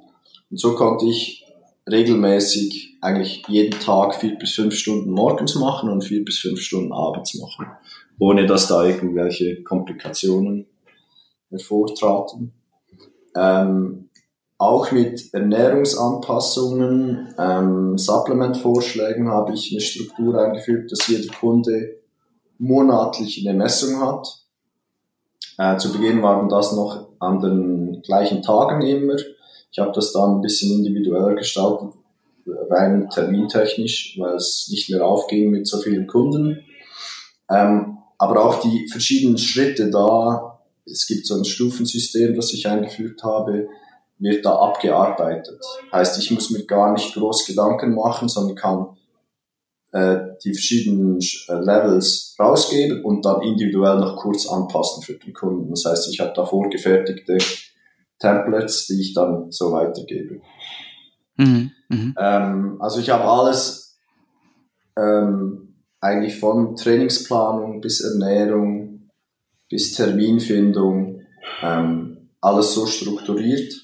Und 0.50 0.60
so 0.60 0.74
konnte 0.74 1.06
ich 1.06 1.46
regelmäßig 1.90 2.93
eigentlich 3.04 3.42
jeden 3.48 3.78
Tag 3.78 4.14
vier 4.14 4.38
bis 4.38 4.54
fünf 4.54 4.74
Stunden 4.74 5.10
morgens 5.10 5.54
machen 5.56 5.90
und 5.90 6.02
vier 6.02 6.24
bis 6.24 6.38
fünf 6.38 6.60
Stunden 6.60 6.92
abends 6.92 7.34
machen, 7.34 7.66
ohne 8.18 8.46
dass 8.46 8.66
da 8.66 8.82
irgendwelche 8.84 9.62
Komplikationen 9.62 10.66
hervortraten. 11.50 12.54
Ähm, 13.36 14.08
auch 14.56 14.90
mit 14.90 15.34
Ernährungsanpassungen, 15.34 17.34
ähm, 17.38 17.98
Supplementvorschlägen 17.98 19.28
habe 19.28 19.52
ich 19.52 19.72
eine 19.72 19.82
Struktur 19.82 20.40
eingeführt, 20.40 20.90
dass 20.90 21.06
jeder 21.06 21.30
Kunde 21.34 22.00
monatlich 22.58 23.46
eine 23.46 23.58
Messung 23.58 24.00
hat. 24.00 24.38
Äh, 25.58 25.76
zu 25.76 25.92
Beginn 25.92 26.22
waren 26.22 26.48
das 26.48 26.72
noch 26.72 27.08
an 27.18 27.40
den 27.40 28.00
gleichen 28.02 28.42
Tagen 28.42 28.80
immer. 28.80 29.16
Ich 29.70 29.78
habe 29.78 29.92
das 29.92 30.12
dann 30.12 30.36
ein 30.36 30.40
bisschen 30.40 30.78
individueller 30.78 31.34
gestaltet, 31.34 31.90
rein 32.70 33.08
termintechnisch, 33.10 34.16
weil 34.18 34.34
es 34.34 34.68
nicht 34.70 34.90
mehr 34.90 35.04
aufging 35.04 35.50
mit 35.50 35.66
so 35.66 35.78
vielen 35.78 36.06
Kunden. 36.06 36.64
Ähm, 37.50 37.98
aber 38.18 38.44
auch 38.44 38.60
die 38.60 38.88
verschiedenen 38.88 39.38
Schritte 39.38 39.90
da, 39.90 40.60
es 40.86 41.06
gibt 41.06 41.26
so 41.26 41.36
ein 41.36 41.44
Stufensystem, 41.44 42.34
das 42.34 42.52
ich 42.52 42.66
eingeführt 42.66 43.22
habe, 43.22 43.68
wird 44.18 44.44
da 44.44 44.56
abgearbeitet. 44.56 45.60
Heißt, 45.92 46.18
ich 46.18 46.30
muss 46.30 46.50
mir 46.50 46.64
gar 46.64 46.92
nicht 46.92 47.14
groß 47.14 47.46
Gedanken 47.46 47.94
machen, 47.94 48.28
sondern 48.28 48.56
kann 48.56 48.96
äh, 49.92 50.34
die 50.42 50.52
verschiedenen 50.52 51.18
äh, 51.48 51.54
Levels 51.54 52.34
rausgeben 52.38 53.04
und 53.04 53.24
dann 53.24 53.42
individuell 53.42 53.98
noch 53.98 54.16
kurz 54.16 54.46
anpassen 54.46 55.02
für 55.02 55.14
den 55.14 55.32
Kunden. 55.32 55.70
Das 55.70 55.84
heißt, 55.84 56.08
ich 56.12 56.20
habe 56.20 56.32
da 56.34 56.44
vorgefertigte 56.44 57.38
Templates, 58.18 58.86
die 58.86 59.00
ich 59.00 59.14
dann 59.14 59.50
so 59.50 59.72
weitergebe. 59.72 60.40
Mhm, 61.36 61.72
mh. 61.94 62.14
ähm, 62.18 62.76
also 62.80 63.00
ich 63.00 63.10
habe 63.10 63.24
alles 63.24 63.98
ähm, 64.96 65.76
eigentlich 66.00 66.38
von 66.38 66.76
Trainingsplanung 66.76 67.80
bis 67.80 68.00
Ernährung 68.00 68.94
bis 69.68 69.94
Terminfindung 69.94 71.22
ähm, 71.62 72.28
alles 72.40 72.74
so 72.74 72.86
strukturiert, 72.86 73.74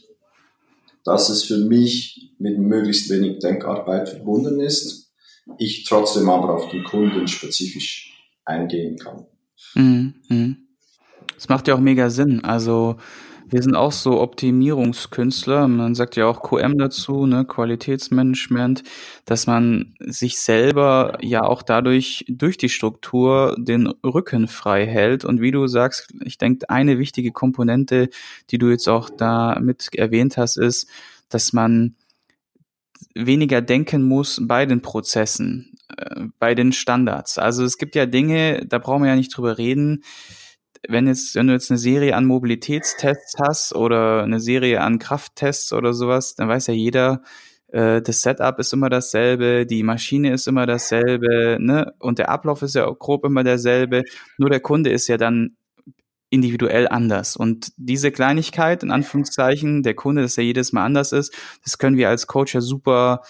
dass 1.04 1.30
es 1.30 1.44
für 1.44 1.58
mich 1.58 2.34
mit 2.38 2.58
möglichst 2.58 3.10
wenig 3.10 3.38
Denkarbeit 3.38 4.08
verbunden 4.08 4.60
ist, 4.60 5.12
ich 5.58 5.84
trotzdem 5.84 6.28
aber 6.28 6.54
auf 6.54 6.68
den 6.68 6.84
Kunden 6.84 7.26
spezifisch 7.26 8.12
eingehen 8.44 8.96
kann. 8.98 9.26
Mhm, 9.74 10.14
mh. 10.28 10.56
Das 11.34 11.48
macht 11.48 11.68
ja 11.68 11.74
auch 11.74 11.80
mega 11.80 12.10
Sinn. 12.10 12.44
Also 12.44 12.96
wir 13.50 13.62
sind 13.62 13.74
auch 13.74 13.92
so 13.92 14.20
Optimierungskünstler. 14.20 15.66
Man 15.66 15.94
sagt 15.94 16.16
ja 16.16 16.26
auch 16.26 16.42
QM 16.42 16.78
dazu, 16.78 17.26
ne, 17.26 17.44
Qualitätsmanagement, 17.44 18.84
dass 19.24 19.46
man 19.46 19.94
sich 19.98 20.38
selber 20.38 21.18
ja 21.20 21.42
auch 21.42 21.62
dadurch 21.62 22.24
durch 22.28 22.58
die 22.58 22.68
Struktur 22.68 23.56
den 23.58 23.88
Rücken 24.04 24.46
frei 24.46 24.86
hält. 24.86 25.24
Und 25.24 25.40
wie 25.40 25.50
du 25.50 25.66
sagst, 25.66 26.14
ich 26.24 26.38
denke, 26.38 26.70
eine 26.70 26.98
wichtige 26.98 27.32
Komponente, 27.32 28.08
die 28.50 28.58
du 28.58 28.70
jetzt 28.70 28.88
auch 28.88 29.10
da 29.10 29.58
mit 29.60 29.88
erwähnt 29.94 30.36
hast, 30.36 30.56
ist, 30.56 30.88
dass 31.28 31.52
man 31.52 31.96
weniger 33.14 33.60
denken 33.62 34.02
muss 34.02 34.40
bei 34.42 34.64
den 34.64 34.80
Prozessen, 34.80 35.76
äh, 35.96 36.26
bei 36.38 36.54
den 36.54 36.72
Standards. 36.72 37.38
Also 37.38 37.64
es 37.64 37.78
gibt 37.78 37.96
ja 37.96 38.06
Dinge, 38.06 38.64
da 38.66 38.78
brauchen 38.78 39.02
wir 39.02 39.10
ja 39.10 39.16
nicht 39.16 39.36
drüber 39.36 39.58
reden 39.58 40.04
wenn 40.88 41.06
jetzt, 41.06 41.34
wenn 41.34 41.46
du 41.46 41.52
jetzt 41.52 41.70
eine 41.70 41.78
Serie 41.78 42.16
an 42.16 42.26
Mobilitätstests 42.26 43.36
hast 43.38 43.74
oder 43.74 44.22
eine 44.22 44.40
Serie 44.40 44.80
an 44.80 44.98
Krafttests 44.98 45.72
oder 45.72 45.92
sowas, 45.92 46.34
dann 46.34 46.48
weiß 46.48 46.68
ja 46.68 46.74
jeder, 46.74 47.22
äh, 47.68 48.02
das 48.02 48.22
Setup 48.22 48.58
ist 48.58 48.72
immer 48.72 48.88
dasselbe, 48.88 49.66
die 49.66 49.82
Maschine 49.82 50.32
ist 50.32 50.48
immer 50.48 50.66
dasselbe, 50.66 51.58
ne? 51.60 51.92
Und 51.98 52.18
der 52.18 52.30
Ablauf 52.30 52.62
ist 52.62 52.74
ja 52.74 52.86
auch 52.86 52.98
grob 52.98 53.24
immer 53.24 53.44
derselbe. 53.44 54.04
Nur 54.38 54.50
der 54.50 54.60
Kunde 54.60 54.90
ist 54.90 55.08
ja 55.08 55.16
dann 55.16 55.56
individuell 56.30 56.88
anders. 56.88 57.36
Und 57.36 57.72
diese 57.76 58.12
Kleinigkeit, 58.12 58.82
in 58.82 58.90
Anführungszeichen, 58.90 59.82
der 59.82 59.94
Kunde, 59.94 60.22
dass 60.22 60.38
er 60.38 60.44
jedes 60.44 60.72
Mal 60.72 60.84
anders 60.84 61.12
ist, 61.12 61.34
das 61.64 61.78
können 61.78 61.96
wir 61.96 62.08
als 62.08 62.26
Coach 62.26 62.54
ja 62.54 62.60
super 62.60 63.22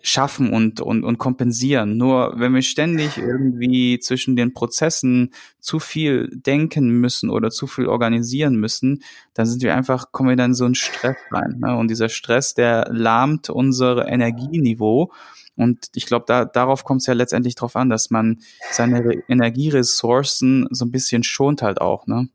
schaffen 0.00 0.52
und, 0.52 0.80
und, 0.80 1.04
und 1.04 1.18
kompensieren. 1.18 1.96
Nur 1.96 2.34
wenn 2.36 2.54
wir 2.54 2.62
ständig 2.62 3.18
irgendwie 3.18 3.98
zwischen 3.98 4.36
den 4.36 4.52
Prozessen 4.54 5.32
zu 5.60 5.80
viel 5.80 6.28
denken 6.32 6.88
müssen 6.88 7.30
oder 7.30 7.50
zu 7.50 7.66
viel 7.66 7.86
organisieren 7.86 8.56
müssen, 8.56 9.02
dann 9.34 9.46
sind 9.46 9.62
wir 9.62 9.74
einfach, 9.74 10.12
kommen 10.12 10.28
wir 10.30 10.36
dann 10.36 10.52
in 10.52 10.54
so 10.54 10.64
einen 10.64 10.74
Stress 10.74 11.16
rein. 11.30 11.58
Ne? 11.60 11.76
Und 11.76 11.88
dieser 11.88 12.08
Stress, 12.08 12.54
der 12.54 12.88
lahmt 12.92 13.50
unser 13.50 14.08
Energieniveau. 14.08 15.12
Und 15.56 15.88
ich 15.94 16.06
glaube, 16.06 16.24
da, 16.28 16.44
darauf 16.44 16.84
kommt 16.84 17.00
es 17.00 17.06
ja 17.06 17.14
letztendlich 17.14 17.56
drauf 17.56 17.74
an, 17.74 17.90
dass 17.90 18.10
man 18.10 18.38
seine 18.70 19.02
Energieressourcen 19.28 20.68
so 20.70 20.84
ein 20.84 20.92
bisschen 20.92 21.24
schont 21.24 21.62
halt 21.62 21.80
auch, 21.80 22.06
ne? 22.06 22.28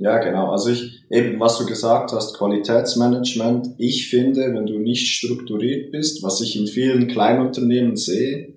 Ja, 0.00 0.16
genau. 0.16 0.50
Also 0.50 0.70
ich, 0.70 1.02
eben, 1.10 1.38
was 1.40 1.58
du 1.58 1.66
gesagt 1.66 2.12
hast, 2.12 2.34
Qualitätsmanagement. 2.38 3.74
Ich 3.76 4.08
finde, 4.08 4.54
wenn 4.54 4.64
du 4.64 4.78
nicht 4.78 5.06
strukturiert 5.08 5.92
bist, 5.92 6.22
was 6.22 6.40
ich 6.40 6.58
in 6.58 6.66
vielen 6.66 7.06
Kleinunternehmen 7.06 7.96
sehe, 7.96 8.54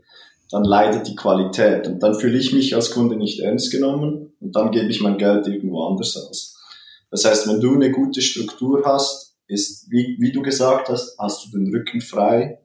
dann 0.49 0.63
leidet 0.63 1.05
die 1.05 1.17
Qualität. 1.17 1.85
Und 1.87 2.01
dann 2.01 2.15
fühle 2.15 2.37
ich 2.37 2.53
mich 2.53 2.73
als 2.75 2.91
Kunde 2.91 3.17
nicht 3.17 3.41
ernst 3.41 3.71
genommen 3.71 4.31
und 4.39 4.55
dann 4.55 4.71
gebe 4.71 4.87
ich 4.87 5.01
mein 5.01 5.17
Geld 5.17 5.45
irgendwo 5.45 5.83
anders 5.83 6.15
aus. 6.15 6.57
Das 7.11 7.25
heißt, 7.25 7.49
wenn 7.49 7.59
du 7.59 7.73
eine 7.73 7.91
gute 7.91 8.21
Struktur 8.21 8.83
hast, 8.85 9.35
ist, 9.47 9.91
wie, 9.91 10.15
wie 10.19 10.31
du 10.31 10.41
gesagt 10.43 10.87
hast, 10.87 11.19
hast 11.19 11.45
du 11.45 11.57
den 11.57 11.75
Rücken 11.75 11.99
frei, 11.99 12.59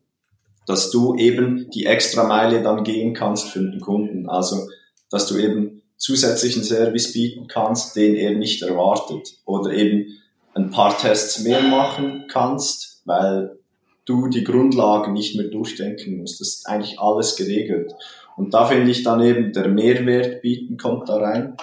dass 0.68 0.92
du 0.92 1.16
eben 1.16 1.68
die 1.70 1.86
extra 1.86 2.22
Meile 2.22 2.62
dann 2.62 2.84
gehen 2.84 3.12
kannst 3.12 3.48
für 3.48 3.58
den 3.58 3.80
Kunden. 3.80 4.28
Also, 4.28 4.68
dass 5.10 5.26
du 5.26 5.36
eben 5.36 5.82
zusätzlichen 5.98 6.64
Service 6.64 7.12
bieten 7.12 7.48
kannst, 7.48 7.96
den 7.96 8.14
er 8.14 8.34
nicht 8.34 8.62
erwartet. 8.62 9.34
Oder 9.44 9.72
eben 9.72 10.18
ein 10.54 10.70
paar 10.70 10.96
Tests 10.96 11.40
mehr 11.40 11.62
machen 11.62 12.24
kannst, 12.28 13.02
weil 13.04 13.58
du 14.06 14.28
die 14.28 14.44
Grundlagen 14.44 15.12
nicht 15.12 15.36
mehr 15.36 15.48
durchdenken 15.48 16.16
musst. 16.18 16.40
Das 16.40 16.48
ist 16.48 16.66
eigentlich 16.66 16.98
alles 16.98 17.36
geregelt. 17.36 17.92
Und 18.36 18.54
da 18.54 18.66
finde 18.66 18.90
ich 18.90 19.02
dann 19.02 19.20
eben, 19.20 19.52
der 19.52 19.68
Mehrwert 19.68 20.40
bieten 20.42 20.78
kommt 20.78 21.08
da 21.08 21.16
rein, 21.16 21.56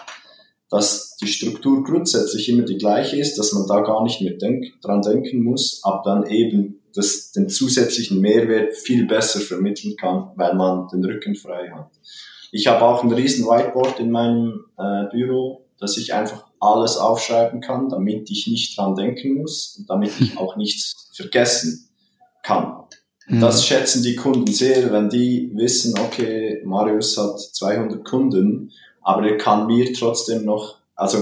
dass 0.69 1.15
die 1.15 1.27
Struktur 1.27 1.83
grundsätzlich 1.83 2.49
immer 2.49 2.63
die 2.63 2.77
gleiche 2.77 3.17
ist, 3.17 3.37
dass 3.39 3.53
man 3.53 3.67
da 3.67 3.79
gar 3.79 4.03
nicht 4.03 4.21
mehr 4.21 4.33
denk 4.33 4.81
dran 4.81 5.01
denken 5.01 5.43
muss, 5.43 5.79
aber 5.83 6.01
dann 6.03 6.27
eben 6.27 6.81
das, 6.93 7.31
den 7.31 7.49
zusätzlichen 7.49 8.19
Mehrwert 8.19 8.73
viel 8.73 9.05
besser 9.05 9.39
vermitteln 9.39 9.95
kann, 9.95 10.31
weil 10.35 10.55
man 10.55 10.87
den 10.89 11.03
Rücken 11.05 11.35
frei 11.35 11.69
hat. 11.69 11.91
Ich 12.55 12.67
habe 12.67 12.85
auch 12.85 13.03
ein 13.03 13.11
riesen 13.11 13.45
Whiteboard 13.45 13.99
in 13.99 14.11
meinem 14.11 14.63
äh, 14.77 15.09
Büro, 15.11 15.65
dass 15.77 15.97
ich 15.97 16.13
einfach 16.13 16.45
alles 16.61 16.95
aufschreiben 16.95 17.59
kann, 17.59 17.89
damit 17.89 18.31
ich 18.31 18.47
nicht 18.47 18.77
dran 18.77 18.95
denken 18.95 19.33
muss 19.33 19.75
und 19.77 19.89
damit 19.89 20.13
ich 20.21 20.37
auch 20.37 20.55
nichts 20.55 21.11
vergessen 21.13 21.89
kann. 22.43 22.85
Mhm. 23.27 23.41
Das 23.41 23.67
schätzen 23.67 24.03
die 24.03 24.15
Kunden 24.15 24.53
sehr, 24.53 24.89
wenn 24.93 25.09
die 25.09 25.51
wissen, 25.53 25.99
okay, 25.99 26.61
Marius 26.63 27.17
hat 27.17 27.41
200 27.41 28.05
Kunden, 28.05 28.71
aber 29.01 29.27
er 29.27 29.37
kann 29.37 29.67
mir 29.67 29.91
trotzdem 29.91 30.45
noch, 30.45 30.77
also 30.95 31.17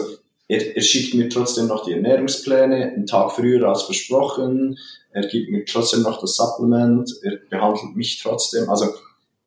er, 0.47 0.75
er 0.75 0.83
schickt 0.83 1.15
mir 1.15 1.29
trotzdem 1.29 1.65
noch 1.65 1.83
die 1.83 1.93
Ernährungspläne 1.93 2.91
einen 2.93 3.07
Tag 3.07 3.31
früher 3.31 3.67
als 3.67 3.81
versprochen, 3.81 4.77
er 5.09 5.25
gibt 5.25 5.49
mir 5.49 5.65
trotzdem 5.65 6.03
noch 6.03 6.21
das 6.21 6.35
Supplement, 6.35 7.11
er 7.23 7.37
behandelt 7.49 7.95
mich 7.95 8.21
trotzdem, 8.21 8.69
also 8.69 8.85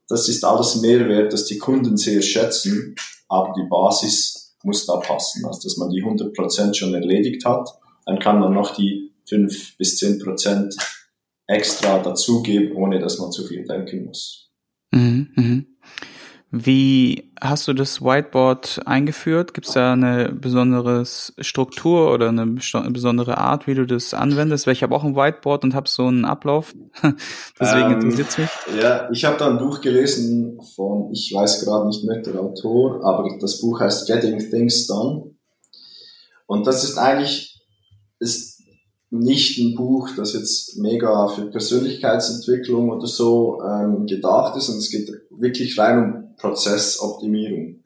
das 0.09 0.29
ist 0.29 0.45
alles 0.45 0.77
Mehrwert, 0.77 1.33
das 1.33 1.47
die 1.47 1.59
Kunden 1.59 1.97
sehr 1.97 2.23
schätzen, 2.23 2.95
aber 3.29 3.55
die 3.57 3.69
Basis 3.69 4.57
muss 4.63 4.87
da 4.87 4.97
passen. 4.97 5.45
Also, 5.45 5.61
dass 5.63 5.77
man 5.77 5.91
die 5.91 6.03
100% 6.03 6.75
schon 6.75 6.95
erledigt 6.95 7.45
hat, 7.45 7.69
dann 8.05 8.19
kann 8.19 8.39
man 8.39 8.53
noch 8.53 8.75
die 8.75 9.13
5 9.29 9.77
bis 9.77 10.01
10% 10.01 10.77
extra 11.47 11.99
dazugeben, 11.99 12.77
ohne 12.77 12.99
dass 12.99 13.19
man 13.19 13.33
zu 13.33 13.47
viel 13.47 13.65
denken 13.65 14.07
muss. 14.07 14.51
Mhm, 14.93 15.29
mh. 15.35 15.63
Wie 16.65 17.31
hast 17.41 17.69
du 17.69 17.75
das 17.75 18.01
Whiteboard 18.01 18.81
eingeführt? 18.87 19.53
Gibt 19.53 19.67
es 19.67 19.75
da 19.75 19.93
eine 19.93 20.33
besondere 20.33 21.05
Struktur 21.05 22.13
oder 22.13 22.29
eine 22.29 22.47
besondere 22.47 23.39
Art, 23.39 23.67
wie 23.67 23.75
du 23.75 23.87
das 23.87 24.15
anwendest? 24.15 24.67
Weil 24.67 24.73
ich 24.73 24.83
habe 24.83 24.95
auch 24.95 25.05
ein 25.05 25.17
Whiteboard 25.17 25.65
und 25.65 25.75
habe 25.75 25.89
so 25.89 26.07
einen 26.07 26.25
Ablauf. 26.25 26.75
Deswegen 27.61 27.93
ähm, 27.93 28.01
interessiert 28.01 28.29
es 28.29 28.39
mich. 28.39 28.51
Ja, 28.81 29.11
ich 29.11 29.25
habe 29.25 29.37
da 29.37 29.51
ein 29.51 29.59
Buch 29.59 29.81
gelesen 29.81 30.61
von, 30.75 31.11
ich 31.13 31.33
weiß 31.35 31.65
gerade 31.65 31.87
nicht 31.89 32.05
mehr 32.05 32.23
der 32.23 32.41
Autor, 32.41 33.05
aber 33.05 33.29
das 33.41 33.61
Buch 33.61 33.81
heißt 33.81 34.07
Getting 34.07 34.39
Things 34.39 34.87
Done. 34.87 35.35
Und 36.47 36.67
das 36.67 36.85
ist 36.85 36.97
eigentlich 36.97 37.61
ist 38.19 38.63
nicht 39.11 39.59
ein 39.59 39.75
Buch, 39.75 40.11
das 40.17 40.33
jetzt 40.33 40.79
mega 40.79 41.29
für 41.29 41.47
Persönlichkeitsentwicklung 41.51 42.91
oder 42.91 43.07
so 43.07 43.63
ähm, 43.63 44.07
gedacht 44.07 44.57
ist, 44.57 44.69
und 44.69 44.79
es 44.79 44.91
geht 44.91 45.11
wirklich 45.31 45.79
rein 45.79 45.99
um 45.99 46.26
Prozessoptimierung. 46.39 47.83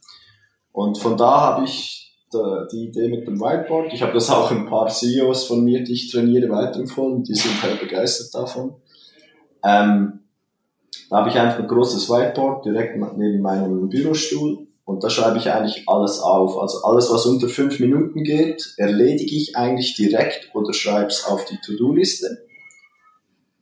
Und 0.72 0.98
von 0.98 1.16
da 1.16 1.40
habe 1.40 1.64
ich 1.64 2.00
die 2.32 2.84
Idee 2.84 3.08
mit 3.08 3.26
dem 3.26 3.40
Whiteboard. 3.40 3.92
Ich 3.92 4.02
habe 4.02 4.12
das 4.12 4.30
auch 4.30 4.50
ein 4.50 4.66
paar 4.66 4.88
CEOs 4.88 5.44
von 5.44 5.64
mir, 5.64 5.82
die 5.82 5.94
ich 5.94 6.12
trainiere, 6.12 6.48
weiterempfohlen. 6.48 7.24
Die 7.24 7.34
sind 7.34 7.60
halt 7.62 7.80
begeistert 7.80 8.32
davon. 8.34 8.74
Ähm, 9.64 10.20
da 11.08 11.16
habe 11.16 11.30
ich 11.30 11.36
einfach 11.36 11.58
ein 11.58 11.68
großes 11.68 12.08
Whiteboard 12.08 12.64
direkt 12.64 12.96
neben 13.16 13.42
meinem 13.42 13.88
Bürostuhl 13.88 14.68
und 14.84 15.02
da 15.02 15.10
schreibe 15.10 15.38
ich 15.38 15.50
eigentlich 15.50 15.88
alles 15.88 16.20
auf. 16.20 16.56
Also 16.56 16.82
alles, 16.84 17.10
was 17.10 17.26
unter 17.26 17.48
fünf 17.48 17.80
Minuten 17.80 18.22
geht, 18.22 18.74
erledige 18.76 19.34
ich 19.34 19.56
eigentlich 19.56 19.96
direkt 19.96 20.50
oder 20.54 20.72
schreibe 20.72 21.08
es 21.08 21.24
auf 21.24 21.44
die 21.46 21.58
To-Do-Liste. 21.64 22.46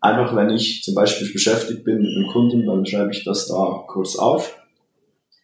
Einfach 0.01 0.37
wenn 0.37 0.51
ich 0.51 0.83
zum 0.85 0.95
Beispiel 0.95 1.33
beschäftigt 1.33 1.85
bin 1.85 2.03
mit 2.03 2.17
einem 2.17 2.31
Kunden, 2.33 2.67
dann 2.67 2.87
schreibe 2.87 3.11
ich 3.13 3.25
das 3.25 3.49
da 3.49 3.85
kurz 3.89 4.17
auf 4.17 4.55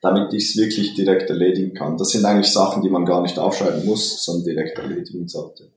damit 0.05 0.35
ich 0.35 0.51
es 0.51 0.57
wirklich 0.59 0.93
direkt 0.93 1.31
erledigen 1.31 1.73
kann. 1.73 1.97
Das 1.97 2.11
sind 2.11 2.27
eigentlich 2.27 2.53
Sachen, 2.53 2.83
die 2.83 2.90
man 2.90 3.07
gar 3.07 3.23
nicht 3.23 3.38
aufschreiben 3.38 3.87
muss, 3.87 4.23
sondern 4.23 4.45
direkt 4.45 4.79
erledigen 4.79 5.27
sollte. 5.27 5.71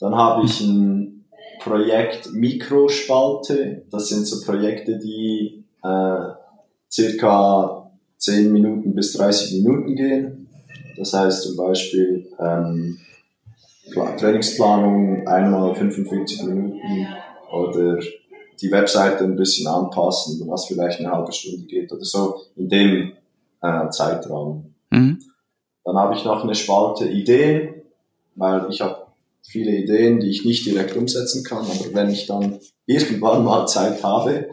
Dann 0.00 0.16
habe 0.16 0.44
ich 0.44 0.60
ein 0.60 1.24
Projekt 1.60 2.32
Mikrospalte. 2.32 3.84
Das 3.92 4.08
sind 4.08 4.26
so 4.26 4.44
Projekte, 4.44 4.98
die 4.98 5.62
äh, 5.84 6.32
circa 6.90 7.92
10 8.18 8.52
Minuten 8.52 8.92
bis 8.92 9.12
30 9.12 9.62
Minuten 9.62 9.94
gehen. 9.94 10.48
Das 10.96 11.12
heißt 11.12 11.42
zum 11.44 11.56
Beispiel 11.56 12.28
ähm, 12.40 12.98
Trainingsplanung 14.18 15.28
einmal 15.28 15.76
45 15.76 16.42
Minuten 16.42 17.06
oder 17.52 18.00
die 18.60 18.70
Webseite 18.70 19.24
ein 19.24 19.36
bisschen 19.36 19.66
anpassen, 19.66 20.42
was 20.48 20.66
vielleicht 20.66 21.00
eine 21.00 21.10
halbe 21.10 21.32
Stunde 21.32 21.66
geht 21.66 21.90
oder 21.92 22.04
so, 22.04 22.42
in 22.56 22.68
dem 22.68 23.12
äh, 23.62 23.88
Zeitraum. 23.90 24.74
Mhm. 24.90 25.18
Dann 25.84 25.96
habe 25.96 26.14
ich 26.14 26.24
noch 26.24 26.44
eine 26.44 26.54
Spalte 26.54 27.08
Ideen, 27.08 27.82
weil 28.36 28.66
ich 28.70 28.80
habe 28.80 29.06
viele 29.42 29.72
Ideen, 29.72 30.20
die 30.20 30.30
ich 30.30 30.44
nicht 30.44 30.64
direkt 30.66 30.96
umsetzen 30.96 31.44
kann, 31.44 31.64
aber 31.64 31.92
wenn 31.92 32.10
ich 32.10 32.26
dann 32.26 32.60
irgendwann 32.86 33.44
mal 33.44 33.66
Zeit 33.66 34.02
habe, 34.02 34.48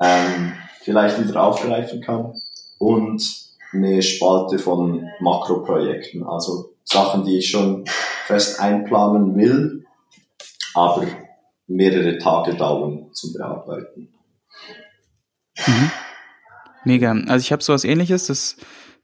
ähm, 0.00 0.52
vielleicht 0.80 1.22
wieder 1.22 1.42
aufgreifen 1.42 2.00
kann. 2.00 2.34
Und 2.78 3.22
eine 3.72 4.02
Spalte 4.02 4.58
von 4.58 5.08
Makroprojekten, 5.20 6.22
also 6.24 6.74
Sachen, 6.84 7.24
die 7.24 7.38
ich 7.38 7.50
schon 7.50 7.84
fest 8.26 8.60
einplanen 8.60 9.36
will, 9.36 9.84
aber 10.74 11.06
mehrere 11.66 12.18
Tage 12.18 12.54
dauern 12.54 13.10
zum 13.12 13.32
Bearbeiten. 13.32 14.14
Mhm. 15.66 15.90
Mega. 16.84 17.12
Also 17.28 17.42
ich 17.42 17.52
habe 17.52 17.62
sowas 17.62 17.84
ähnliches, 17.84 18.26
das 18.26 18.56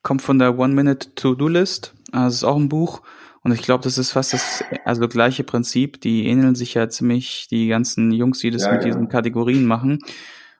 kommt 0.02 0.22
von 0.22 0.38
der 0.38 0.58
One-Minute-To-Do-List. 0.58 1.94
Also 2.12 2.28
es 2.28 2.34
ist 2.36 2.44
auch 2.44 2.56
ein 2.56 2.68
Buch. 2.68 3.02
Und 3.42 3.52
ich 3.52 3.62
glaube, 3.62 3.82
das 3.82 3.96
ist 3.96 4.12
fast 4.12 4.34
das 4.34 4.62
also 4.84 5.08
gleiche 5.08 5.44
Prinzip. 5.44 6.00
Die 6.00 6.26
ähneln 6.26 6.54
sich 6.54 6.74
ja 6.74 6.88
ziemlich, 6.88 7.48
die 7.50 7.68
ganzen 7.68 8.12
Jungs, 8.12 8.40
die 8.40 8.50
das 8.50 8.64
ja, 8.64 8.72
mit 8.72 8.82
ja. 8.82 8.88
diesen 8.88 9.08
Kategorien 9.08 9.64
machen. 9.64 10.00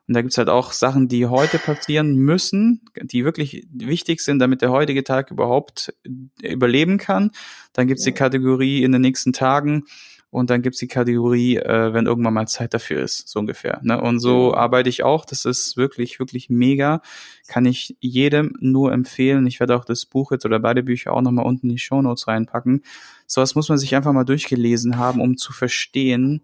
Und 0.08 0.14
da 0.14 0.22
gibt's 0.22 0.38
halt 0.38 0.48
auch 0.48 0.72
Sachen, 0.72 1.06
die 1.06 1.26
heute 1.26 1.58
passieren 1.58 2.16
müssen, 2.16 2.80
die 3.00 3.24
wirklich 3.24 3.68
wichtig 3.70 4.20
sind, 4.20 4.38
damit 4.40 4.62
der 4.62 4.70
heutige 4.72 5.04
Tag 5.04 5.30
überhaupt 5.30 5.94
überleben 6.42 6.98
kann. 6.98 7.30
Dann 7.74 7.86
gibt's 7.86 8.04
die 8.04 8.12
Kategorie 8.12 8.82
in 8.82 8.92
den 8.92 9.02
nächsten 9.02 9.32
Tagen, 9.32 9.84
und 10.30 10.48
dann 10.50 10.62
gibt's 10.62 10.78
die 10.78 10.86
Kategorie, 10.86 11.56
äh, 11.56 11.92
wenn 11.92 12.06
irgendwann 12.06 12.34
mal 12.34 12.46
Zeit 12.46 12.72
dafür 12.72 13.02
ist, 13.02 13.28
so 13.28 13.40
ungefähr. 13.40 13.80
Ne? 13.82 14.00
Und 14.00 14.20
so 14.20 14.54
arbeite 14.54 14.88
ich 14.88 15.02
auch. 15.02 15.24
Das 15.24 15.44
ist 15.44 15.76
wirklich, 15.76 16.20
wirklich 16.20 16.48
mega. 16.48 17.02
Kann 17.48 17.66
ich 17.66 17.96
jedem 18.00 18.54
nur 18.60 18.92
empfehlen. 18.92 19.46
Ich 19.48 19.58
werde 19.58 19.76
auch 19.76 19.84
das 19.84 20.06
Buch 20.06 20.30
jetzt 20.30 20.44
oder 20.46 20.60
beide 20.60 20.84
Bücher 20.84 21.12
auch 21.12 21.20
nochmal 21.20 21.46
unten 21.46 21.66
in 21.66 21.72
die 21.74 21.78
Show 21.78 22.00
Notes 22.00 22.28
reinpacken. 22.28 22.84
Sowas 23.26 23.56
muss 23.56 23.68
man 23.68 23.78
sich 23.78 23.94
einfach 23.96 24.12
mal 24.12 24.24
durchgelesen 24.24 24.98
haben, 24.98 25.20
um 25.20 25.36
zu 25.36 25.52
verstehen, 25.52 26.42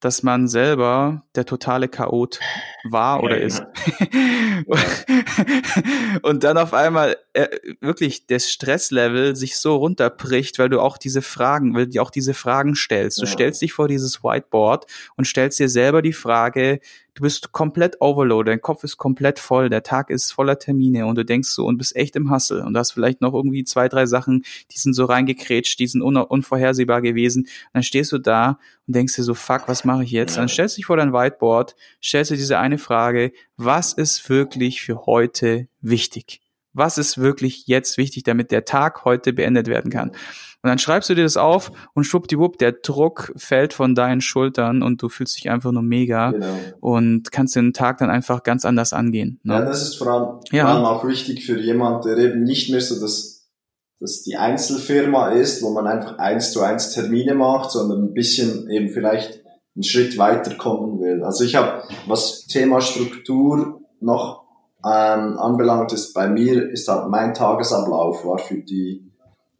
dass 0.00 0.22
man 0.22 0.46
selber 0.46 1.22
der 1.34 1.46
totale 1.46 1.88
Chaot 1.88 2.38
war 2.90 3.22
oder 3.22 3.40
ist. 3.40 3.62
und 6.22 6.44
dann 6.44 6.58
auf 6.58 6.74
einmal 6.74 7.16
äh, 7.32 7.48
wirklich 7.80 8.26
das 8.26 8.50
Stresslevel 8.50 9.36
sich 9.36 9.56
so 9.56 9.76
runterbricht, 9.76 10.58
weil 10.58 10.68
du 10.68 10.80
auch 10.80 10.98
diese 10.98 11.22
Fragen, 11.22 11.74
weil 11.74 11.86
du 11.86 12.02
auch 12.02 12.10
diese 12.10 12.34
Fragen 12.34 12.74
stellst. 12.74 13.20
Du 13.20 13.26
stellst 13.26 13.62
dich 13.62 13.72
vor 13.72 13.88
dieses 13.88 14.22
Whiteboard 14.22 14.86
und 15.16 15.26
stellst 15.26 15.58
dir 15.58 15.68
selber 15.68 16.02
die 16.02 16.12
Frage, 16.12 16.80
du 17.16 17.22
bist 17.22 17.50
komplett 17.52 18.00
overloaded, 18.00 18.52
dein 18.52 18.60
Kopf 18.60 18.84
ist 18.84 18.98
komplett 18.98 19.38
voll, 19.38 19.70
der 19.70 19.82
Tag 19.82 20.10
ist 20.10 20.32
voller 20.32 20.58
Termine 20.58 21.06
und 21.06 21.16
du 21.16 21.24
denkst 21.24 21.48
so 21.48 21.64
und 21.64 21.78
bist 21.78 21.96
echt 21.96 22.14
im 22.14 22.30
Hustle 22.30 22.62
und 22.62 22.76
hast 22.76 22.92
vielleicht 22.92 23.22
noch 23.22 23.32
irgendwie 23.32 23.64
zwei, 23.64 23.88
drei 23.88 24.04
Sachen, 24.04 24.44
die 24.70 24.78
sind 24.78 24.92
so 24.92 25.06
reingekrätscht, 25.06 25.78
die 25.78 25.86
sind 25.86 26.02
un 26.02 26.16
unvorhersehbar 26.16 27.00
gewesen. 27.00 27.44
Und 27.44 27.70
dann 27.72 27.82
stehst 27.82 28.12
du 28.12 28.18
da 28.18 28.58
und 28.86 28.94
denkst 28.94 29.16
dir 29.16 29.22
so, 29.22 29.32
fuck, 29.32 29.62
was 29.66 29.84
mache 29.84 30.04
ich 30.04 30.10
jetzt? 30.10 30.36
dann 30.36 30.48
stellst 30.48 30.76
du 30.76 30.80
dich 30.80 30.86
vor 30.86 30.98
dein 30.98 31.14
Whiteboard, 31.14 31.74
stellst 32.02 32.30
dir 32.30 32.36
diese 32.36 32.58
eine 32.58 32.76
Frage, 32.76 33.32
was 33.56 33.94
ist 33.94 34.28
wirklich 34.28 34.82
für 34.82 35.06
heute 35.06 35.68
wichtig? 35.80 36.42
Was 36.74 36.98
ist 36.98 37.16
wirklich 37.16 37.66
jetzt 37.66 37.96
wichtig, 37.96 38.24
damit 38.24 38.50
der 38.50 38.66
Tag 38.66 39.06
heute 39.06 39.32
beendet 39.32 39.68
werden 39.68 39.90
kann? 39.90 40.12
Und 40.66 40.70
dann 40.70 40.80
schreibst 40.80 41.08
du 41.08 41.14
dir 41.14 41.22
das 41.22 41.36
auf 41.36 41.70
und 41.94 42.02
schwuppdiwupp, 42.02 42.58
der 42.58 42.72
Druck 42.72 43.32
fällt 43.36 43.72
von 43.72 43.94
deinen 43.94 44.20
Schultern 44.20 44.82
und 44.82 45.00
du 45.00 45.08
fühlst 45.08 45.36
dich 45.36 45.48
einfach 45.48 45.70
nur 45.70 45.84
mega 45.84 46.32
genau. 46.32 46.46
und 46.80 47.30
kannst 47.30 47.54
den 47.54 47.72
Tag 47.72 47.98
dann 47.98 48.10
einfach 48.10 48.42
ganz 48.42 48.64
anders 48.64 48.92
angehen. 48.92 49.38
Ne? 49.44 49.54
Ja, 49.54 49.64
das 49.64 49.82
ist 49.82 49.94
vor 49.94 50.08
allem, 50.08 50.40
ja. 50.50 50.64
vor 50.64 50.74
allem 50.74 50.84
auch 50.84 51.06
wichtig 51.06 51.46
für 51.46 51.56
jemand, 51.60 52.04
der 52.04 52.18
eben 52.18 52.42
nicht 52.42 52.68
mehr 52.68 52.80
so 52.80 53.00
das, 53.00 53.48
das 54.00 54.24
die 54.24 54.34
Einzelfirma 54.34 55.28
ist, 55.28 55.62
wo 55.62 55.70
man 55.70 55.86
einfach 55.86 56.18
eins 56.18 56.50
zu 56.50 56.62
eins 56.62 56.90
Termine 56.90 57.36
macht, 57.36 57.70
sondern 57.70 58.02
ein 58.02 58.12
bisschen 58.12 58.68
eben 58.68 58.88
vielleicht 58.88 59.44
einen 59.76 59.84
Schritt 59.84 60.18
weiterkommen 60.18 60.98
will. 60.98 61.22
Also 61.22 61.44
ich 61.44 61.54
habe, 61.54 61.84
was 62.08 62.48
Thema 62.48 62.80
Struktur 62.80 63.82
noch 64.00 64.42
ähm, 64.84 65.38
anbelangt 65.38 65.92
ist, 65.92 66.12
bei 66.12 66.26
mir 66.26 66.68
ist 66.72 66.88
halt 66.88 67.08
mein 67.08 67.34
Tagesablauf 67.34 68.24
war 68.24 68.38
für 68.38 68.58
die 68.58 69.05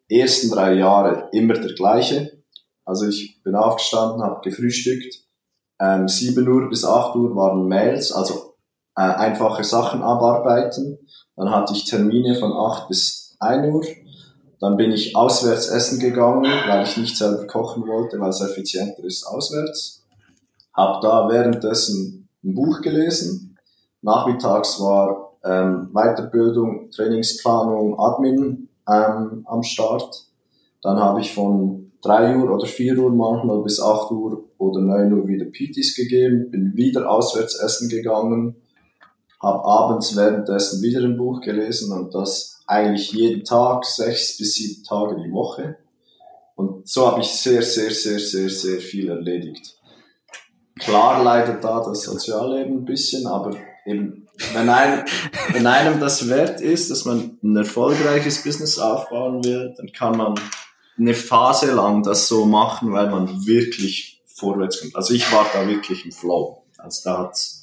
ersten 0.09 0.51
drei 0.51 0.75
Jahre 0.75 1.29
immer 1.33 1.55
der 1.55 1.75
gleiche. 1.75 2.43
Also 2.85 3.07
ich 3.07 3.43
bin 3.43 3.55
aufgestanden, 3.55 4.23
habe 4.23 4.41
gefrühstückt. 4.43 5.25
Ähm, 5.81 6.09
7 6.09 6.47
Uhr 6.49 6.69
bis 6.69 6.85
8 6.85 7.17
Uhr 7.17 7.35
waren 7.37 7.67
Mails, 7.69 8.13
also 8.13 8.55
äh, 8.97 9.03
einfache 9.03 9.65
Sachen 9.65 10.03
abarbeiten. 10.03 10.99
Dann 11.37 11.51
hatte 11.51 11.75
ich 11.75 11.85
Termine 11.85 12.35
von 12.35 12.53
8 12.53 12.89
bis 12.89 13.37
1 13.41 13.75
Uhr. 13.75 13.85
Dann 14.61 14.77
bin 14.77 14.93
ich 14.93 15.15
auswärts 15.15 15.69
essen 15.69 15.99
gegangen, 16.01 16.51
weil 16.67 16.85
ich 16.85 16.97
nicht 16.97 17.17
selber 17.17 17.47
kochen 17.47 17.87
wollte, 17.87 18.19
weil 18.19 18.31
es 18.31 18.41
effizienter 18.41 19.05
ist 19.05 19.27
auswärts. 19.27 20.07
Hab 20.73 21.03
da 21.03 21.29
währenddessen 21.29 22.29
ein 22.43 22.55
Buch 22.55 22.81
gelesen 22.81 23.47
Nachmittags 24.07 24.81
war 24.81 25.33
ähm, 25.43 25.91
Weiterbildung, 25.93 26.93
Trainingsplanung, 26.93 27.99
Admin 27.99 28.69
ähm, 28.89 29.45
am 29.47 29.63
Start. 29.63 30.27
Dann 30.83 30.99
habe 30.99 31.21
ich 31.21 31.35
von 31.35 31.93
3 32.03 32.37
Uhr 32.37 32.51
oder 32.51 32.67
4 32.67 32.99
Uhr 32.99 33.11
manchmal 33.11 33.63
bis 33.63 33.81
8 33.81 34.11
Uhr 34.13 34.45
oder 34.59 34.81
9 34.81 35.13
Uhr 35.13 35.27
wieder 35.27 35.47
PTs 35.47 35.95
gegeben, 35.95 36.51
bin 36.51 36.77
wieder 36.77 37.11
auswärts 37.11 37.57
essen 37.57 37.89
gegangen, 37.89 38.57
habe 39.43 39.65
abends 39.65 40.17
währenddessen 40.17 40.83
wieder 40.83 41.01
ein 41.01 41.17
Buch 41.17 41.41
gelesen 41.41 41.93
und 41.93 42.15
das 42.15 42.63
eigentlich 42.67 43.13
jeden 43.13 43.45
Tag, 43.45 43.85
sechs 43.85 44.39
bis 44.39 44.55
sieben 44.55 44.85
Tage 44.85 45.17
die 45.23 45.33
Woche. 45.33 45.77
Und 46.57 46.89
so 46.89 47.07
habe 47.07 47.21
ich 47.21 47.29
sehr, 47.29 47.63
sehr, 47.63 47.91
sehr, 47.91 48.19
sehr, 48.19 48.49
sehr 48.49 48.81
viel 48.81 49.09
erledigt. 49.11 49.77
Klar 50.79 51.23
leidet 51.23 51.63
da 51.63 51.81
das 51.81 52.03
Sozialleben 52.03 52.79
ein 52.79 52.85
bisschen, 52.85 53.27
aber 53.27 53.57
eben, 53.85 54.26
wenn, 54.55 54.69
ein, 54.69 55.05
wenn 55.53 55.67
einem 55.67 56.01
das 56.01 56.29
wert 56.29 56.61
ist, 56.61 56.91
dass 56.91 57.05
man 57.05 57.39
ein 57.43 57.57
erfolgreiches 57.57 58.43
Business 58.43 58.79
aufbauen 58.79 59.45
will, 59.45 59.75
dann 59.77 59.93
kann 59.93 60.17
man 60.17 60.35
eine 60.99 61.15
Phase 61.15 61.73
lang 61.73 62.03
das 62.03 62.29
so 62.29 62.47
machen, 62.47 62.93
weil 62.93 63.11
man 63.11 63.47
wirklich 63.47 64.23
vorwärts 64.27 64.81
kommt. 64.81 64.97
Also 64.97 65.15
ich 65.15 65.31
war 65.33 65.47
da 65.53 65.67
wirklich 65.67 66.05
im 66.05 66.13
Flow. 66.13 66.63
Also 66.79 67.03
da 67.05 67.19
hat's, 67.19 67.63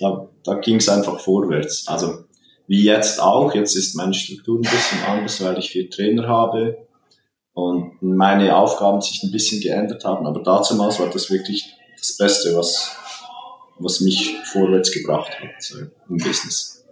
da, 0.00 0.28
da 0.44 0.54
ging 0.54 0.76
es 0.76 0.88
einfach 0.88 1.20
vorwärts. 1.20 1.86
Also 1.88 2.24
wie 2.66 2.84
jetzt 2.84 3.20
auch. 3.20 3.54
Jetzt 3.54 3.76
ist 3.76 3.94
meine 3.96 4.14
Struktur 4.14 4.58
ein 4.58 4.62
bisschen 4.62 5.02
anders, 5.06 5.42
weil 5.42 5.58
ich 5.58 5.70
vier 5.70 5.90
Trainer 5.90 6.26
habe 6.28 6.86
und 7.54 8.00
meine 8.00 8.56
Aufgaben 8.56 9.00
sich 9.00 9.22
ein 9.22 9.30
bisschen 9.30 9.60
geändert 9.60 10.04
haben. 10.04 10.26
Aber 10.26 10.42
dazu 10.42 10.78
war 10.78 10.88
das 11.10 11.30
wirklich 11.30 11.74
das 11.98 12.16
Beste, 12.16 12.56
was, 12.56 12.96
was 13.78 14.00
mich 14.00 14.36
vorwärts 14.44 14.92
gebracht 14.92 15.30
hat 15.40 15.50
so 15.60 15.78
im 16.08 16.18
Business. 16.18 16.84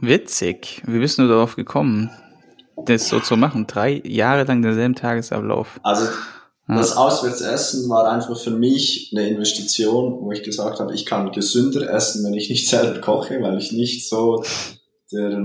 Witzig. 0.00 0.82
Wie 0.86 0.98
bist 0.98 1.18
du 1.18 1.26
darauf 1.26 1.56
gekommen, 1.56 2.10
das 2.84 3.08
so 3.08 3.20
zu 3.20 3.36
machen? 3.36 3.66
Drei 3.66 4.02
Jahre 4.04 4.44
lang 4.44 4.62
denselben 4.62 4.94
Tagesablauf. 4.94 5.80
Also 5.82 6.08
das 6.68 6.96
Auswärtsessen 6.96 7.88
war 7.88 8.10
einfach 8.10 8.38
für 8.38 8.50
mich 8.50 9.12
eine 9.14 9.28
Investition, 9.28 10.20
wo 10.20 10.32
ich 10.32 10.42
gesagt 10.42 10.80
habe, 10.80 10.94
ich 10.94 11.06
kann 11.06 11.30
gesünder 11.30 11.88
essen, 11.92 12.24
wenn 12.24 12.34
ich 12.34 12.50
nicht 12.50 12.68
selber 12.68 13.00
koche, 13.00 13.40
weil 13.40 13.58
ich 13.58 13.72
nicht 13.72 14.08
so 14.08 14.42
der, 15.12 15.40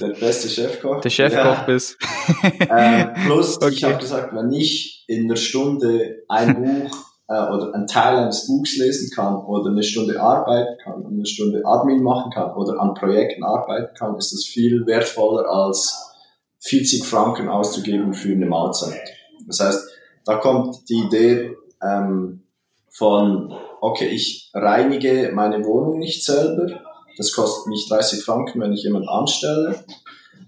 der 0.00 0.08
beste 0.18 0.48
Chefkoch. 0.48 1.02
Der 1.02 1.10
Chefkoch 1.10 1.36
ja. 1.38 1.64
bist. 1.64 1.98
äh, 2.42 3.06
plus, 3.26 3.56
okay. 3.62 3.74
ich 3.74 3.84
habe 3.84 3.98
gesagt, 3.98 4.34
wenn 4.34 4.50
ich 4.52 5.04
in 5.06 5.24
einer 5.24 5.36
Stunde 5.36 6.22
ein 6.28 6.56
Buch 6.62 7.09
oder 7.30 7.72
einen 7.74 7.86
Teil 7.86 8.16
eines 8.16 8.46
Buchs 8.48 8.76
lesen 8.76 9.10
kann 9.14 9.36
oder 9.36 9.70
eine 9.70 9.84
Stunde 9.84 10.20
arbeiten 10.20 10.76
kann 10.82 11.02
und 11.02 11.14
eine 11.14 11.26
Stunde 11.26 11.64
Admin 11.64 12.02
machen 12.02 12.32
kann 12.32 12.52
oder 12.54 12.80
an 12.80 12.94
Projekten 12.94 13.44
arbeiten 13.44 13.94
kann, 13.94 14.16
ist 14.16 14.32
das 14.32 14.44
viel 14.44 14.84
wertvoller 14.86 15.48
als 15.48 16.12
40 16.58 17.04
Franken 17.04 17.48
auszugeben 17.48 18.14
für 18.14 18.32
eine 18.32 18.46
Mahlzeit. 18.46 19.00
Das 19.46 19.60
heißt, 19.60 19.88
da 20.24 20.36
kommt 20.36 20.88
die 20.88 21.04
Idee 21.06 21.56
ähm, 21.80 22.42
von, 22.88 23.54
okay, 23.80 24.08
ich 24.08 24.50
reinige 24.52 25.30
meine 25.32 25.64
Wohnung 25.64 26.00
nicht 26.00 26.24
selber, 26.24 26.80
das 27.16 27.32
kostet 27.32 27.68
mich 27.68 27.88
30 27.88 28.24
Franken, 28.24 28.60
wenn 28.60 28.72
ich 28.72 28.82
jemand 28.82 29.08
anstelle 29.08 29.84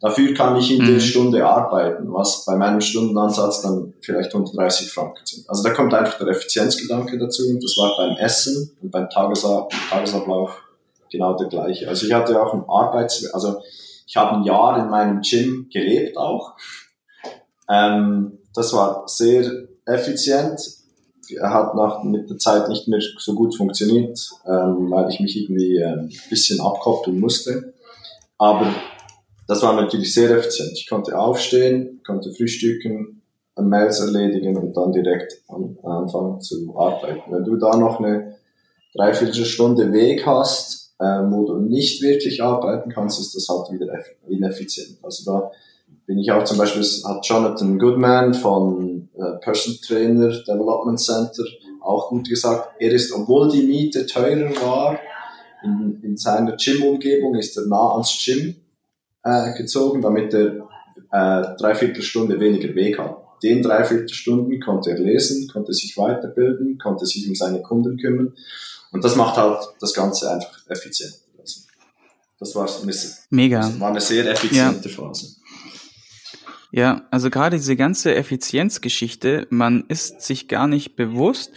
Dafür 0.02 0.34
kann 0.34 0.56
ich 0.56 0.72
in 0.72 0.82
mhm. 0.82 0.94
der 0.94 1.00
Stunde 1.00 1.46
arbeiten, 1.46 2.12
was 2.12 2.44
bei 2.44 2.56
meinem 2.56 2.80
Stundenansatz 2.80 3.62
dann 3.62 3.94
vielleicht 4.00 4.34
130 4.34 4.90
Franken 4.90 5.24
sind. 5.24 5.48
Also 5.48 5.62
da 5.62 5.70
kommt 5.70 5.94
einfach 5.94 6.18
der 6.18 6.26
Effizienzgedanke 6.26 7.16
dazu 7.18 7.44
und 7.48 7.62
das 7.62 7.76
war 7.78 7.96
beim 7.96 8.16
Essen 8.16 8.76
und 8.82 8.90
beim 8.90 9.08
Tagesab 9.08 9.72
Tagesablauf 9.88 10.60
genau 11.08 11.36
der 11.36 11.46
gleiche. 11.46 11.88
Also 11.88 12.06
ich 12.06 12.12
hatte 12.12 12.42
auch 12.42 12.52
ein 12.52 12.64
Arbeits, 12.68 13.32
also 13.32 13.62
ich 14.04 14.16
habe 14.16 14.38
ein 14.38 14.42
Jahr 14.42 14.76
in 14.80 14.90
meinem 14.90 15.20
Gym 15.20 15.68
gelebt 15.72 16.16
auch. 16.16 16.54
Ähm, 17.70 18.38
das 18.54 18.72
war 18.72 19.04
sehr 19.06 19.68
effizient. 19.86 20.60
Er 21.30 21.54
hat 21.54 21.76
nach, 21.76 22.02
mit 22.02 22.28
der 22.28 22.38
Zeit 22.38 22.68
nicht 22.68 22.88
mehr 22.88 23.00
so 23.18 23.34
gut 23.34 23.56
funktioniert, 23.56 24.18
ähm, 24.46 24.90
weil 24.90 25.08
ich 25.10 25.20
mich 25.20 25.36
irgendwie 25.36 25.76
äh, 25.76 25.84
ein 25.84 26.12
bisschen 26.28 26.60
abkoppeln 26.60 27.20
musste. 27.20 27.72
Aber 28.36 28.66
das 29.52 29.62
war 29.62 29.74
natürlich 29.74 30.14
sehr 30.14 30.30
effizient. 30.30 30.72
Ich 30.72 30.88
konnte 30.88 31.18
aufstehen, 31.18 32.00
konnte 32.06 32.32
frühstücken, 32.32 33.20
Mails 33.60 34.00
erledigen 34.00 34.56
und 34.56 34.74
dann 34.74 34.92
direkt 34.92 35.42
an, 35.48 35.76
anfangen 35.82 36.40
zu 36.40 36.74
arbeiten. 36.74 37.30
Wenn 37.30 37.44
du 37.44 37.56
da 37.56 37.76
noch 37.76 38.00
eine 38.00 38.36
Dreiviertelstunde 38.94 39.92
Weg 39.92 40.26
hast, 40.26 40.94
äh, 40.98 41.04
wo 41.04 41.44
du 41.44 41.58
nicht 41.58 42.00
wirklich 42.00 42.42
arbeiten 42.42 42.90
kannst, 42.90 43.20
ist 43.20 43.34
das 43.34 43.46
halt 43.48 43.70
wieder 43.70 43.92
ineffizient. 44.26 44.98
Also 45.02 45.30
da 45.30 45.50
bin 46.06 46.18
ich 46.18 46.32
auch 46.32 46.44
zum 46.44 46.56
Beispiel, 46.56 46.82
hat 46.82 47.26
Jonathan 47.26 47.78
Goodman 47.78 48.32
von 48.32 49.10
äh, 49.14 49.38
Person 49.42 49.74
Trainer 49.86 50.28
Development 50.28 50.98
Center 50.98 51.44
auch 51.82 52.08
gut 52.08 52.26
gesagt, 52.26 52.70
er 52.78 52.92
ist, 52.92 53.12
obwohl 53.12 53.50
die 53.50 53.64
Miete 53.64 54.06
teurer 54.06 54.50
war, 54.62 54.98
in, 55.62 56.00
in 56.02 56.16
seiner 56.16 56.56
Gym-Umgebung 56.56 57.34
ist 57.34 57.56
er 57.58 57.66
nah 57.66 57.92
ans 57.92 58.18
Gym 58.24 58.61
äh, 59.24 59.54
gezogen, 59.54 60.02
damit 60.02 60.34
er 60.34 60.68
äh, 61.10 61.56
dreiviertel 61.58 62.02
Stunde 62.02 62.40
weniger 62.40 62.74
Weg 62.74 62.98
hat. 62.98 63.16
Den 63.42 63.62
dreiviertel 63.62 64.08
Stunden 64.08 64.60
konnte 64.60 64.90
er 64.90 64.98
lesen, 64.98 65.48
konnte 65.52 65.72
sich 65.72 65.96
weiterbilden, 65.96 66.78
konnte 66.78 67.06
sich 67.06 67.28
um 67.28 67.34
seine 67.34 67.60
Kunden 67.60 67.96
kümmern. 67.96 68.34
Und 68.92 69.04
das 69.04 69.16
macht 69.16 69.36
halt 69.36 69.58
das 69.80 69.94
Ganze 69.94 70.30
einfach 70.30 70.58
effizient. 70.68 71.14
Also, 71.38 71.60
das 72.38 72.54
war 72.54 72.68
eine, 72.82 72.92
Mega. 73.30 73.60
Das 73.60 73.80
war 73.80 73.90
eine 73.90 74.00
sehr 74.00 74.30
effiziente 74.30 74.88
ja. 74.88 74.94
Phase. 74.94 75.36
Ja, 76.70 77.06
also 77.10 77.28
gerade 77.28 77.56
diese 77.56 77.76
ganze 77.76 78.14
Effizienzgeschichte, 78.14 79.46
man 79.50 79.84
ist 79.88 80.22
sich 80.22 80.48
gar 80.48 80.66
nicht 80.66 80.96
bewusst, 80.96 81.50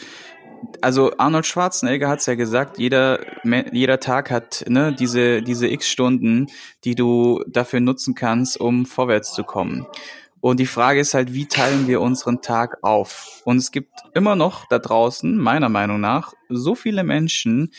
also 0.82 1.12
Arnold 1.18 1.46
Schwarzenegger 1.46 2.10
hat's 2.10 2.26
ja 2.26 2.36
gesagt, 2.36 2.78
jeder, 2.78 3.20
jeder 3.72 4.00
Tag 4.00 4.32
hat 4.32 4.66
ne, 4.68 4.94
diese, 4.94 5.42
diese 5.42 5.68
x 5.68 5.88
Stunden, 5.88 6.48
die 6.84 6.96
du 6.96 7.44
dafür 7.48 7.80
nutzen 7.80 8.16
kannst, 8.16 8.60
um 8.60 8.86
vorwärts 8.86 9.34
zu 9.34 9.44
kommen. 9.44 9.86
Und 10.42 10.60
die 10.60 10.68
Frage 10.68 11.00
ist 11.00 11.16
halt, 11.16 11.34
wie 11.34 11.48
teilen 11.48 11.88
wir 11.88 12.02
unseren 12.02 12.42
Tag 12.42 12.78
auf? 12.84 13.42
Und 13.46 13.58
es 13.58 13.72
gibt 13.72 13.90
immer 14.14 14.36
noch 14.36 14.68
da 14.68 14.78
draußen, 14.78 15.36
meiner 15.36 15.70
Meinung 15.70 16.00
nach, 16.00 16.34
so 16.50 16.76
viele 16.76 17.04
Menschen, 17.04 17.72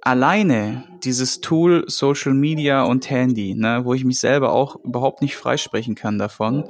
alleine 0.00 0.84
dieses 1.04 1.40
Tool 1.40 1.84
Social 1.86 2.32
Media 2.32 2.84
und 2.84 3.10
Handy, 3.10 3.54
ne, 3.54 3.84
wo 3.84 3.92
ich 3.94 4.04
mich 4.04 4.20
selber 4.20 4.52
auch 4.52 4.76
überhaupt 4.76 5.20
nicht 5.20 5.36
freisprechen 5.36 5.94
kann 5.94 6.18
davon, 6.18 6.64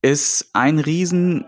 ist 0.00 0.50
ein 0.52 0.78
riesen 0.78 1.44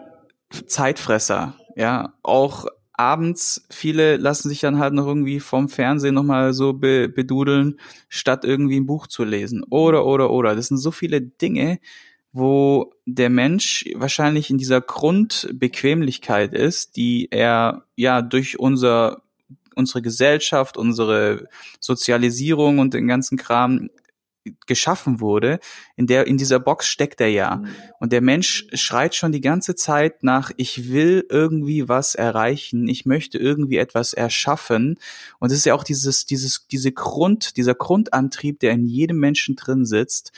Zeitfresser 0.66 1.56
ja, 1.76 2.14
auch 2.22 2.66
abends, 2.92 3.66
viele 3.70 4.16
lassen 4.16 4.48
sich 4.48 4.60
dann 4.60 4.78
halt 4.78 4.94
noch 4.94 5.06
irgendwie 5.06 5.40
vom 5.40 5.68
Fernsehen 5.68 6.14
nochmal 6.14 6.52
so 6.52 6.72
be 6.72 7.08
bedudeln, 7.08 7.80
statt 8.08 8.44
irgendwie 8.44 8.76
ein 8.76 8.86
Buch 8.86 9.06
zu 9.08 9.24
lesen. 9.24 9.64
Oder, 9.64 10.06
oder, 10.06 10.30
oder. 10.30 10.54
Das 10.54 10.68
sind 10.68 10.78
so 10.78 10.92
viele 10.92 11.20
Dinge, 11.20 11.80
wo 12.32 12.92
der 13.04 13.30
Mensch 13.30 13.84
wahrscheinlich 13.94 14.50
in 14.50 14.58
dieser 14.58 14.80
Grundbequemlichkeit 14.80 16.52
ist, 16.54 16.96
die 16.96 17.28
er 17.30 17.84
ja 17.96 18.22
durch 18.22 18.58
unser 18.58 19.22
unsere 19.76 20.02
Gesellschaft, 20.02 20.76
unsere 20.76 21.48
Sozialisierung 21.80 22.78
und 22.78 22.94
den 22.94 23.08
ganzen 23.08 23.36
Kram 23.36 23.90
geschaffen 24.66 25.20
wurde, 25.20 25.58
in 25.96 26.06
der, 26.06 26.26
in 26.26 26.36
dieser 26.36 26.60
Box 26.60 26.86
steckt 26.86 27.20
er 27.20 27.28
ja. 27.28 27.56
Mhm. 27.56 27.68
Und 28.00 28.12
der 28.12 28.20
Mensch 28.20 28.66
schreit 28.74 29.14
schon 29.14 29.32
die 29.32 29.40
ganze 29.40 29.74
Zeit 29.74 30.22
nach, 30.22 30.50
ich 30.56 30.90
will 30.90 31.26
irgendwie 31.28 31.88
was 31.88 32.14
erreichen, 32.14 32.88
ich 32.88 33.06
möchte 33.06 33.38
irgendwie 33.38 33.78
etwas 33.78 34.12
erschaffen. 34.12 34.98
Und 35.38 35.50
es 35.50 35.58
ist 35.58 35.66
ja 35.66 35.74
auch 35.74 35.84
dieses, 35.84 36.26
dieses, 36.26 36.66
diese 36.66 36.92
Grund, 36.92 37.56
dieser 37.56 37.74
Grundantrieb, 37.74 38.60
der 38.60 38.72
in 38.72 38.86
jedem 38.86 39.18
Menschen 39.18 39.56
drin 39.56 39.84
sitzt. 39.84 40.32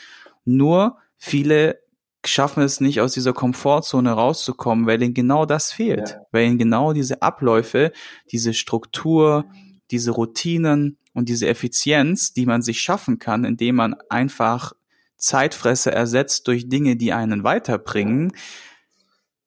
Nur 0.45 0.97
viele 1.17 1.79
schaffen 2.25 2.63
es 2.63 2.81
nicht, 2.81 3.01
aus 3.01 3.13
dieser 3.13 3.33
Komfortzone 3.33 4.11
rauszukommen, 4.11 4.85
weil 4.85 5.01
ihnen 5.01 5.13
genau 5.13 5.45
das 5.45 5.71
fehlt. 5.71 6.09
Ja. 6.09 6.21
Weil 6.31 6.45
ihnen 6.45 6.57
genau 6.57 6.93
diese 6.93 7.21
Abläufe, 7.21 7.91
diese 8.31 8.53
Struktur, 8.53 9.45
diese 9.91 10.11
Routinen 10.11 10.97
und 11.17 11.29
diese 11.29 11.47
Effizienz, 11.47 12.31
die 12.33 12.45
man 12.45 12.61
sich 12.61 12.79
schaffen 12.79 13.17
kann, 13.17 13.43
indem 13.43 13.73
man 13.73 13.95
einfach 14.07 14.73
Zeitfresse 15.17 15.91
ersetzt 15.91 16.47
durch 16.47 16.69
Dinge, 16.69 16.95
die 16.95 17.11
einen 17.11 17.43
weiterbringen, 17.43 18.33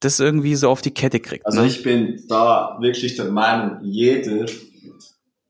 das 0.01 0.19
irgendwie 0.19 0.55
so 0.55 0.69
auf 0.69 0.81
die 0.81 0.91
Kette 0.91 1.21
kriegt. 1.21 1.45
Also 1.45 1.61
ne? 1.61 1.67
ich 1.67 1.81
bin 1.81 2.25
da 2.27 2.77
wirklich 2.81 3.15
der 3.15 3.31
Meinung, 3.31 3.77
jeder 3.83 4.47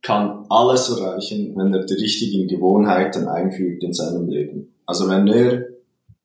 kann 0.03 0.45
alles 0.49 0.89
erreichen, 0.89 1.55
wenn 1.55 1.73
er 1.73 1.85
die 1.85 1.95
richtigen 1.95 2.47
Gewohnheiten 2.47 3.27
einfügt 3.27 3.83
in 3.83 3.93
seinem 3.93 4.29
Leben. 4.29 4.75
Also 4.85 5.09
wenn 5.09 5.27
er 5.27 5.69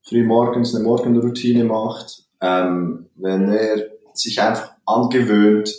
früh 0.03 0.27
morgens 0.27 0.75
eine 0.75 0.85
Morgenroutine 0.85 1.65
macht, 1.65 2.25
ähm, 2.43 3.07
wenn 3.15 3.49
er 3.49 3.87
sich 4.13 4.43
einfach 4.43 4.73
angewöhnt, 4.85 5.75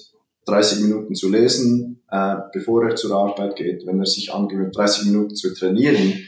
30 0.46 0.82
Minuten 0.82 1.14
zu 1.14 1.30
lesen, 1.30 1.97
äh, 2.10 2.36
bevor 2.54 2.86
er 2.86 2.96
zur 2.96 3.16
Arbeit 3.16 3.56
geht, 3.56 3.86
wenn 3.86 4.00
er 4.00 4.06
sich 4.06 4.34
angewöhnt, 4.34 4.76
30 4.76 5.08
Minuten 5.08 5.36
zu 5.36 5.54
trainieren, 5.54 6.28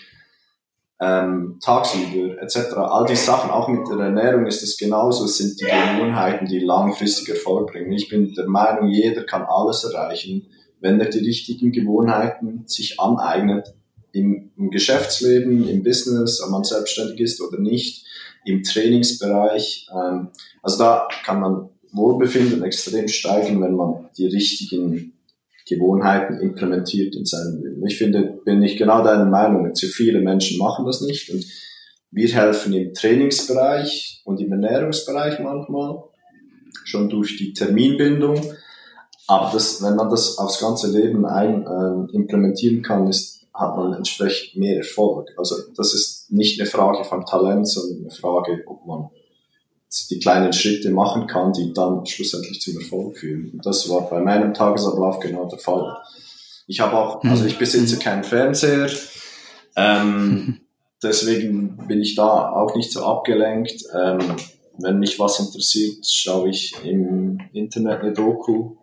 ähm, 1.01 1.59
tagsüber 1.63 2.41
etc. 2.41 2.73
All 2.75 3.05
die 3.05 3.15
Sachen, 3.15 3.49
auch 3.49 3.69
mit 3.69 3.87
der 3.87 4.05
Ernährung 4.05 4.45
ist 4.45 4.63
es 4.63 4.77
genauso, 4.77 5.25
es 5.25 5.37
sind 5.37 5.59
die 5.59 5.65
Gewohnheiten, 5.65 6.45
die 6.45 6.59
langfristig 6.59 7.29
Erfolg 7.29 7.71
bringen. 7.71 7.93
Ich 7.93 8.09
bin 8.09 8.33
der 8.33 8.47
Meinung, 8.47 8.89
jeder 8.89 9.23
kann 9.23 9.43
alles 9.43 9.85
erreichen, 9.85 10.47
wenn 10.81 10.99
er 10.99 11.09
die 11.09 11.19
richtigen 11.19 11.71
Gewohnheiten 11.71 12.63
sich 12.65 12.99
aneignet, 12.99 13.73
im, 14.11 14.51
im 14.57 14.71
Geschäftsleben, 14.71 15.69
im 15.69 15.83
Business, 15.83 16.41
ob 16.41 16.49
man 16.49 16.63
selbstständig 16.63 17.19
ist 17.19 17.41
oder 17.41 17.59
nicht, 17.59 18.05
im 18.43 18.63
Trainingsbereich. 18.63 19.87
Ähm, 19.93 20.29
also 20.61 20.79
da 20.79 21.07
kann 21.23 21.39
man 21.39 21.69
Wohlbefinden 21.91 22.63
extrem 22.63 23.07
steigen, 23.07 23.61
wenn 23.61 23.75
man 23.75 24.09
die 24.17 24.27
richtigen 24.27 25.13
Gewohnheiten 25.69 26.39
implementiert 26.39 27.15
in 27.15 27.25
seinem 27.25 27.63
Leben. 27.63 27.85
Ich 27.87 27.97
finde, 27.97 28.39
bin 28.43 28.61
ich 28.61 28.77
genau 28.77 29.03
deiner 29.03 29.25
Meinung, 29.25 29.73
zu 29.75 29.87
viele 29.87 30.21
Menschen 30.21 30.57
machen 30.57 30.85
das 30.85 31.01
nicht 31.01 31.29
und 31.29 31.45
wir 32.11 32.27
helfen 32.27 32.73
im 32.73 32.93
Trainingsbereich 32.93 34.21
und 34.25 34.41
im 34.41 34.51
Ernährungsbereich 34.51 35.39
manchmal, 35.39 36.03
schon 36.83 37.09
durch 37.09 37.37
die 37.37 37.53
Terminbindung. 37.53 38.41
Aber 39.27 39.51
das, 39.53 39.83
wenn 39.83 39.95
man 39.95 40.09
das 40.09 40.39
aufs 40.39 40.59
ganze 40.59 40.91
Leben 40.91 41.25
ein, 41.25 41.65
äh, 41.67 42.15
implementieren 42.15 42.81
kann, 42.81 43.07
ist 43.07 43.39
hat 43.59 43.75
man 43.75 43.93
entsprechend 43.93 44.55
mehr 44.55 44.77
Erfolg. 44.77 45.29
Also 45.37 45.55
das 45.75 45.93
ist 45.93 46.31
nicht 46.31 46.59
eine 46.59 46.69
Frage 46.69 47.03
von 47.03 47.25
Talent, 47.25 47.67
sondern 47.67 48.01
eine 48.01 48.11
Frage, 48.11 48.63
ob 48.65 48.85
man 48.85 49.09
die 50.09 50.19
kleinen 50.19 50.53
Schritte 50.53 50.91
machen 50.91 51.27
kann, 51.27 51.53
die 51.53 51.73
dann 51.73 52.05
schlussendlich 52.05 52.61
zum 52.61 52.79
Erfolg 52.79 53.17
führen. 53.17 53.51
Und 53.53 53.65
das 53.65 53.89
war 53.89 54.09
bei 54.09 54.19
meinem 54.19 54.53
Tagesablauf 54.53 55.19
genau 55.19 55.45
der 55.45 55.59
Fall. 55.59 55.97
Ich 56.67 56.79
habe 56.79 56.95
auch, 56.97 57.23
also 57.23 57.45
ich 57.45 57.57
besitze 57.57 57.95
mhm. 57.95 57.99
keinen 57.99 58.23
Fernseher, 58.23 58.89
ähm, 59.75 60.59
deswegen 61.03 61.87
bin 61.87 62.01
ich 62.01 62.15
da 62.15 62.51
auch 62.51 62.75
nicht 62.75 62.91
so 62.91 63.03
abgelenkt. 63.03 63.83
Ähm, 63.99 64.35
wenn 64.77 64.99
mich 64.99 65.19
was 65.19 65.39
interessiert, 65.39 66.05
schaue 66.05 66.49
ich 66.49 66.73
im 66.85 67.39
Internet 67.53 68.01
eine 68.01 68.13
Doku. 68.13 68.75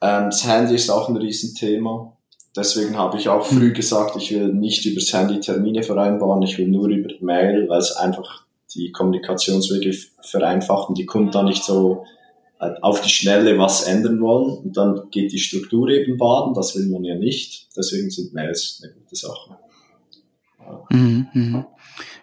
Ähm, 0.00 0.26
das 0.26 0.46
Handy 0.46 0.74
ist 0.74 0.90
auch 0.90 1.08
ein 1.08 1.16
Riesenthema. 1.16 2.12
Deswegen 2.56 2.98
habe 2.98 3.18
ich 3.18 3.28
auch 3.28 3.46
früh 3.46 3.72
gesagt, 3.72 4.16
ich 4.16 4.32
will 4.32 4.52
nicht 4.52 4.84
über 4.84 5.00
das 5.00 5.12
Handy 5.12 5.38
Termine 5.38 5.82
vereinbaren, 5.82 6.42
ich 6.42 6.58
will 6.58 6.66
nur 6.66 6.88
über 6.88 7.10
Mail, 7.20 7.68
weil 7.68 7.78
es 7.78 7.92
einfach 7.92 8.47
die 8.74 8.92
Kommunikationswege 8.92 9.96
vereinfacht 10.22 10.88
und 10.88 10.98
die 10.98 11.06
Kunden 11.06 11.30
dann 11.30 11.46
nicht 11.46 11.64
so 11.64 12.04
äh, 12.60 12.70
auf 12.82 13.00
die 13.00 13.08
Schnelle 13.08 13.58
was 13.58 13.84
ändern 13.84 14.20
wollen 14.20 14.58
und 14.58 14.76
dann 14.76 15.10
geht 15.10 15.32
die 15.32 15.38
Struktur 15.38 15.88
eben 15.88 16.16
baden, 16.18 16.54
das 16.54 16.76
will 16.76 16.88
man 16.88 17.04
ja 17.04 17.14
nicht. 17.14 17.68
Deswegen 17.76 18.10
sind 18.10 18.34
Mails 18.34 18.80
eine 18.82 18.92
gute 18.94 19.16
Sache. 19.16 19.58
Ja. 20.58 20.84
Mhm, 20.90 21.28
mhm. 21.32 21.64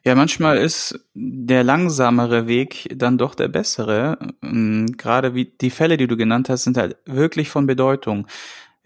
Ja, 0.03 0.13
manchmal 0.13 0.57
ist 0.57 0.99
der 1.15 1.63
langsamere 1.63 2.47
Weg 2.47 2.87
dann 2.95 3.17
doch 3.17 3.33
der 3.33 3.47
bessere. 3.47 4.19
Ähm, 4.43 4.85
gerade 4.97 5.33
wie 5.33 5.45
die 5.45 5.71
Fälle, 5.71 5.97
die 5.97 6.07
du 6.07 6.15
genannt 6.15 6.49
hast, 6.49 6.63
sind 6.63 6.77
halt 6.77 6.97
wirklich 7.05 7.49
von 7.49 7.65
Bedeutung 7.65 8.27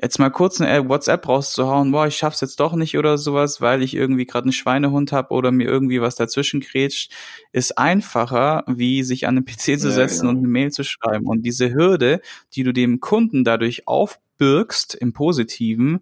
jetzt 0.02 0.20
mal 0.20 0.30
kurz 0.30 0.62
eine 0.62 0.88
WhatsApp 0.88 1.28
rauszuhauen, 1.28 1.92
boah, 1.92 2.08
ich 2.08 2.16
schaff's 2.16 2.42
jetzt 2.42 2.60
doch 2.60 2.74
nicht 2.74 2.98
oder 2.98 3.18
sowas, 3.18 3.62
weil 3.62 3.84
ich 3.84 3.96
irgendwie 3.96 4.26
gerade 4.26 4.46
einen 4.46 4.54
Schweinehund 4.54 5.12
habe 5.12 5.34
oder 5.34 5.52
mir 5.52 5.68
irgendwie 5.68 6.02
was 6.02 6.16
dazwischen 6.16 6.62
kretscht, 6.62 7.12
ist 7.52 7.78
einfacher, 7.78 8.64
wie 8.68 9.04
sich 9.04 9.28
an 9.28 9.36
den 9.36 9.46
PC 9.46 9.80
zu 9.80 9.92
setzen 9.92 10.26
ja, 10.26 10.32
genau. 10.32 10.32
und 10.32 10.38
eine 10.38 10.48
Mail 10.48 10.72
zu 10.72 10.84
schreiben. 10.84 11.28
Und 11.28 11.46
diese 11.46 11.74
Hürde, 11.74 12.22
die 12.54 12.64
du 12.64 12.72
dem 12.72 13.00
Kunden 13.00 13.44
dadurch 13.44 13.88
aufbürgst 13.88 14.96
im 14.96 15.14
Positiven, 15.14 16.00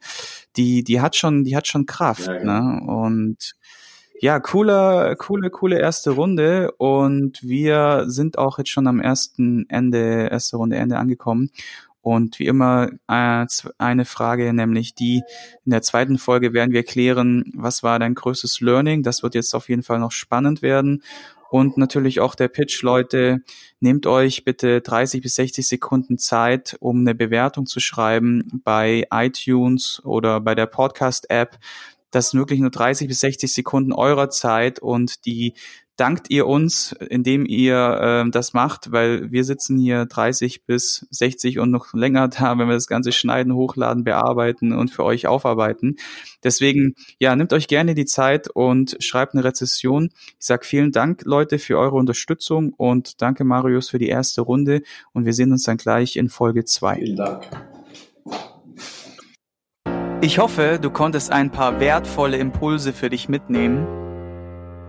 die, 0.56 0.84
die 0.84 1.02
hat 1.02 1.16
schon, 1.16 1.44
die 1.44 1.56
hat 1.56 1.68
schon 1.68 1.86
Kraft, 1.86 2.28
ja, 2.28 2.44
ne? 2.44 2.82
Und 2.86 3.56
ja, 4.20 4.40
cooler, 4.40 5.16
coole, 5.16 5.52
coole 5.52 5.80
erste 5.80 6.10
Runde 6.10 6.72
und 6.78 7.44
wir 7.44 8.06
sind 8.08 8.40
auch 8.40 8.58
jetzt 8.58 8.72
schon 8.72 8.88
am 8.88 9.00
ersten 9.00 9.70
Ende, 9.70 10.30
erste 10.32 10.58
Runde 10.58 10.76
Ende 10.76 10.98
angekommen 10.98 11.52
und 12.08 12.40
wie 12.40 12.46
immer 12.46 12.90
äh, 13.10 13.46
eine 13.78 14.06
Frage, 14.06 14.54
nämlich 14.54 14.96
die 14.96 15.24
in 15.66 15.72
der 15.72 15.82
zweiten 15.82 16.18
Folge 16.18 16.54
werden 16.54 16.72
wir 16.72 16.84
klären, 16.84 17.52
was 17.54 17.84
war 17.84 18.00
dein 18.00 18.16
größtes 18.16 18.62
Learning? 18.62 19.04
Das 19.04 19.24
wird 19.24 19.36
jetzt 19.36 19.54
auf 19.54 19.68
jeden 19.68 19.84
Fall 19.84 20.00
noch 20.00 20.14
spannend 20.14 20.62
werden. 20.62 21.04
Und 21.50 21.76
natürlich 21.76 22.22
auch 22.22 22.36
der 22.36 22.48
Pitch, 22.48 22.82
Leute, 22.82 23.40
nehmt 23.82 24.08
euch 24.08 24.46
bitte 24.46 24.80
30 24.80 25.22
bis 25.22 25.36
60 25.36 25.68
Sekunden 25.68 26.18
Zeit, 26.18 26.78
um 26.80 27.02
eine 27.02 27.14
Bewertung 27.14 27.66
zu 27.66 27.82
schreiben 27.82 28.62
bei 28.64 29.06
iTunes 29.12 30.02
oder 30.06 30.40
bei 30.40 30.56
der 30.56 30.68
Podcast-App. 30.68 31.60
Das 32.12 32.30
sind 32.30 32.40
wirklich 32.40 32.62
nur 32.62 32.72
30 32.72 33.10
bis 33.10 33.20
60 33.20 33.52
Sekunden 33.52 33.92
eurer 33.92 34.30
Zeit 34.30 34.80
und 34.80 35.26
die 35.26 35.56
dankt 35.98 36.30
ihr 36.30 36.48
uns, 36.48 36.94
indem 37.10 37.46
ihr 37.46 38.26
äh, 38.26 38.30
das 38.30 38.54
macht, 38.54 38.92
weil 38.92 39.32
wir 39.32 39.44
sitzen 39.44 39.78
hier 39.78 40.06
30 40.06 40.66
bis 40.66 41.08
60 41.10 41.60
und 41.60 41.72
noch 41.72 41.94
länger 41.94 42.28
da, 42.28 42.58
wenn 42.58 42.68
wir 42.68 42.76
das 42.76 42.88
Ganze 42.88 43.12
schneiden, 43.12 43.54
hochladen, 43.54 44.04
bearbeiten 44.04 44.72
und 44.72 44.90
für 44.90 45.04
euch 45.04 45.28
aufarbeiten. 45.28 45.98
Deswegen, 46.44 46.96
ja, 47.20 47.36
nehmt 47.36 47.52
euch 47.52 47.68
gerne 47.68 47.96
die 47.96 48.06
Zeit 48.06 48.48
und 48.50 48.96
schreibt 49.00 49.34
eine 49.34 49.44
Rezession. 49.44 50.10
Ich 50.40 50.46
sag 50.46 50.66
vielen 50.66 50.92
Dank, 50.92 51.24
Leute, 51.26 51.60
für 51.60 51.78
eure 51.78 51.96
Unterstützung 51.96 52.74
und 52.74 53.22
danke, 53.22 53.44
Marius, 53.44 53.90
für 53.90 54.00
die 54.00 54.08
erste 54.08 54.42
Runde 54.42 54.84
und 55.14 55.26
wir 55.26 55.34
sehen 55.34 55.52
uns 55.52 55.64
dann 55.64 55.78
gleich 55.78 56.16
in 56.16 56.30
Folge 56.30 56.64
2. 56.64 56.96
Vielen 56.96 57.16
Dank. 57.18 57.44
Ich 60.22 60.40
hoffe, 60.40 60.80
du 60.82 60.90
konntest 60.90 61.32
ein 61.32 61.52
paar 61.52 61.80
wertvolle 61.80 62.38
Impulse 62.38 62.92
für 62.94 63.10
dich 63.10 63.30
mitnehmen 63.30 64.07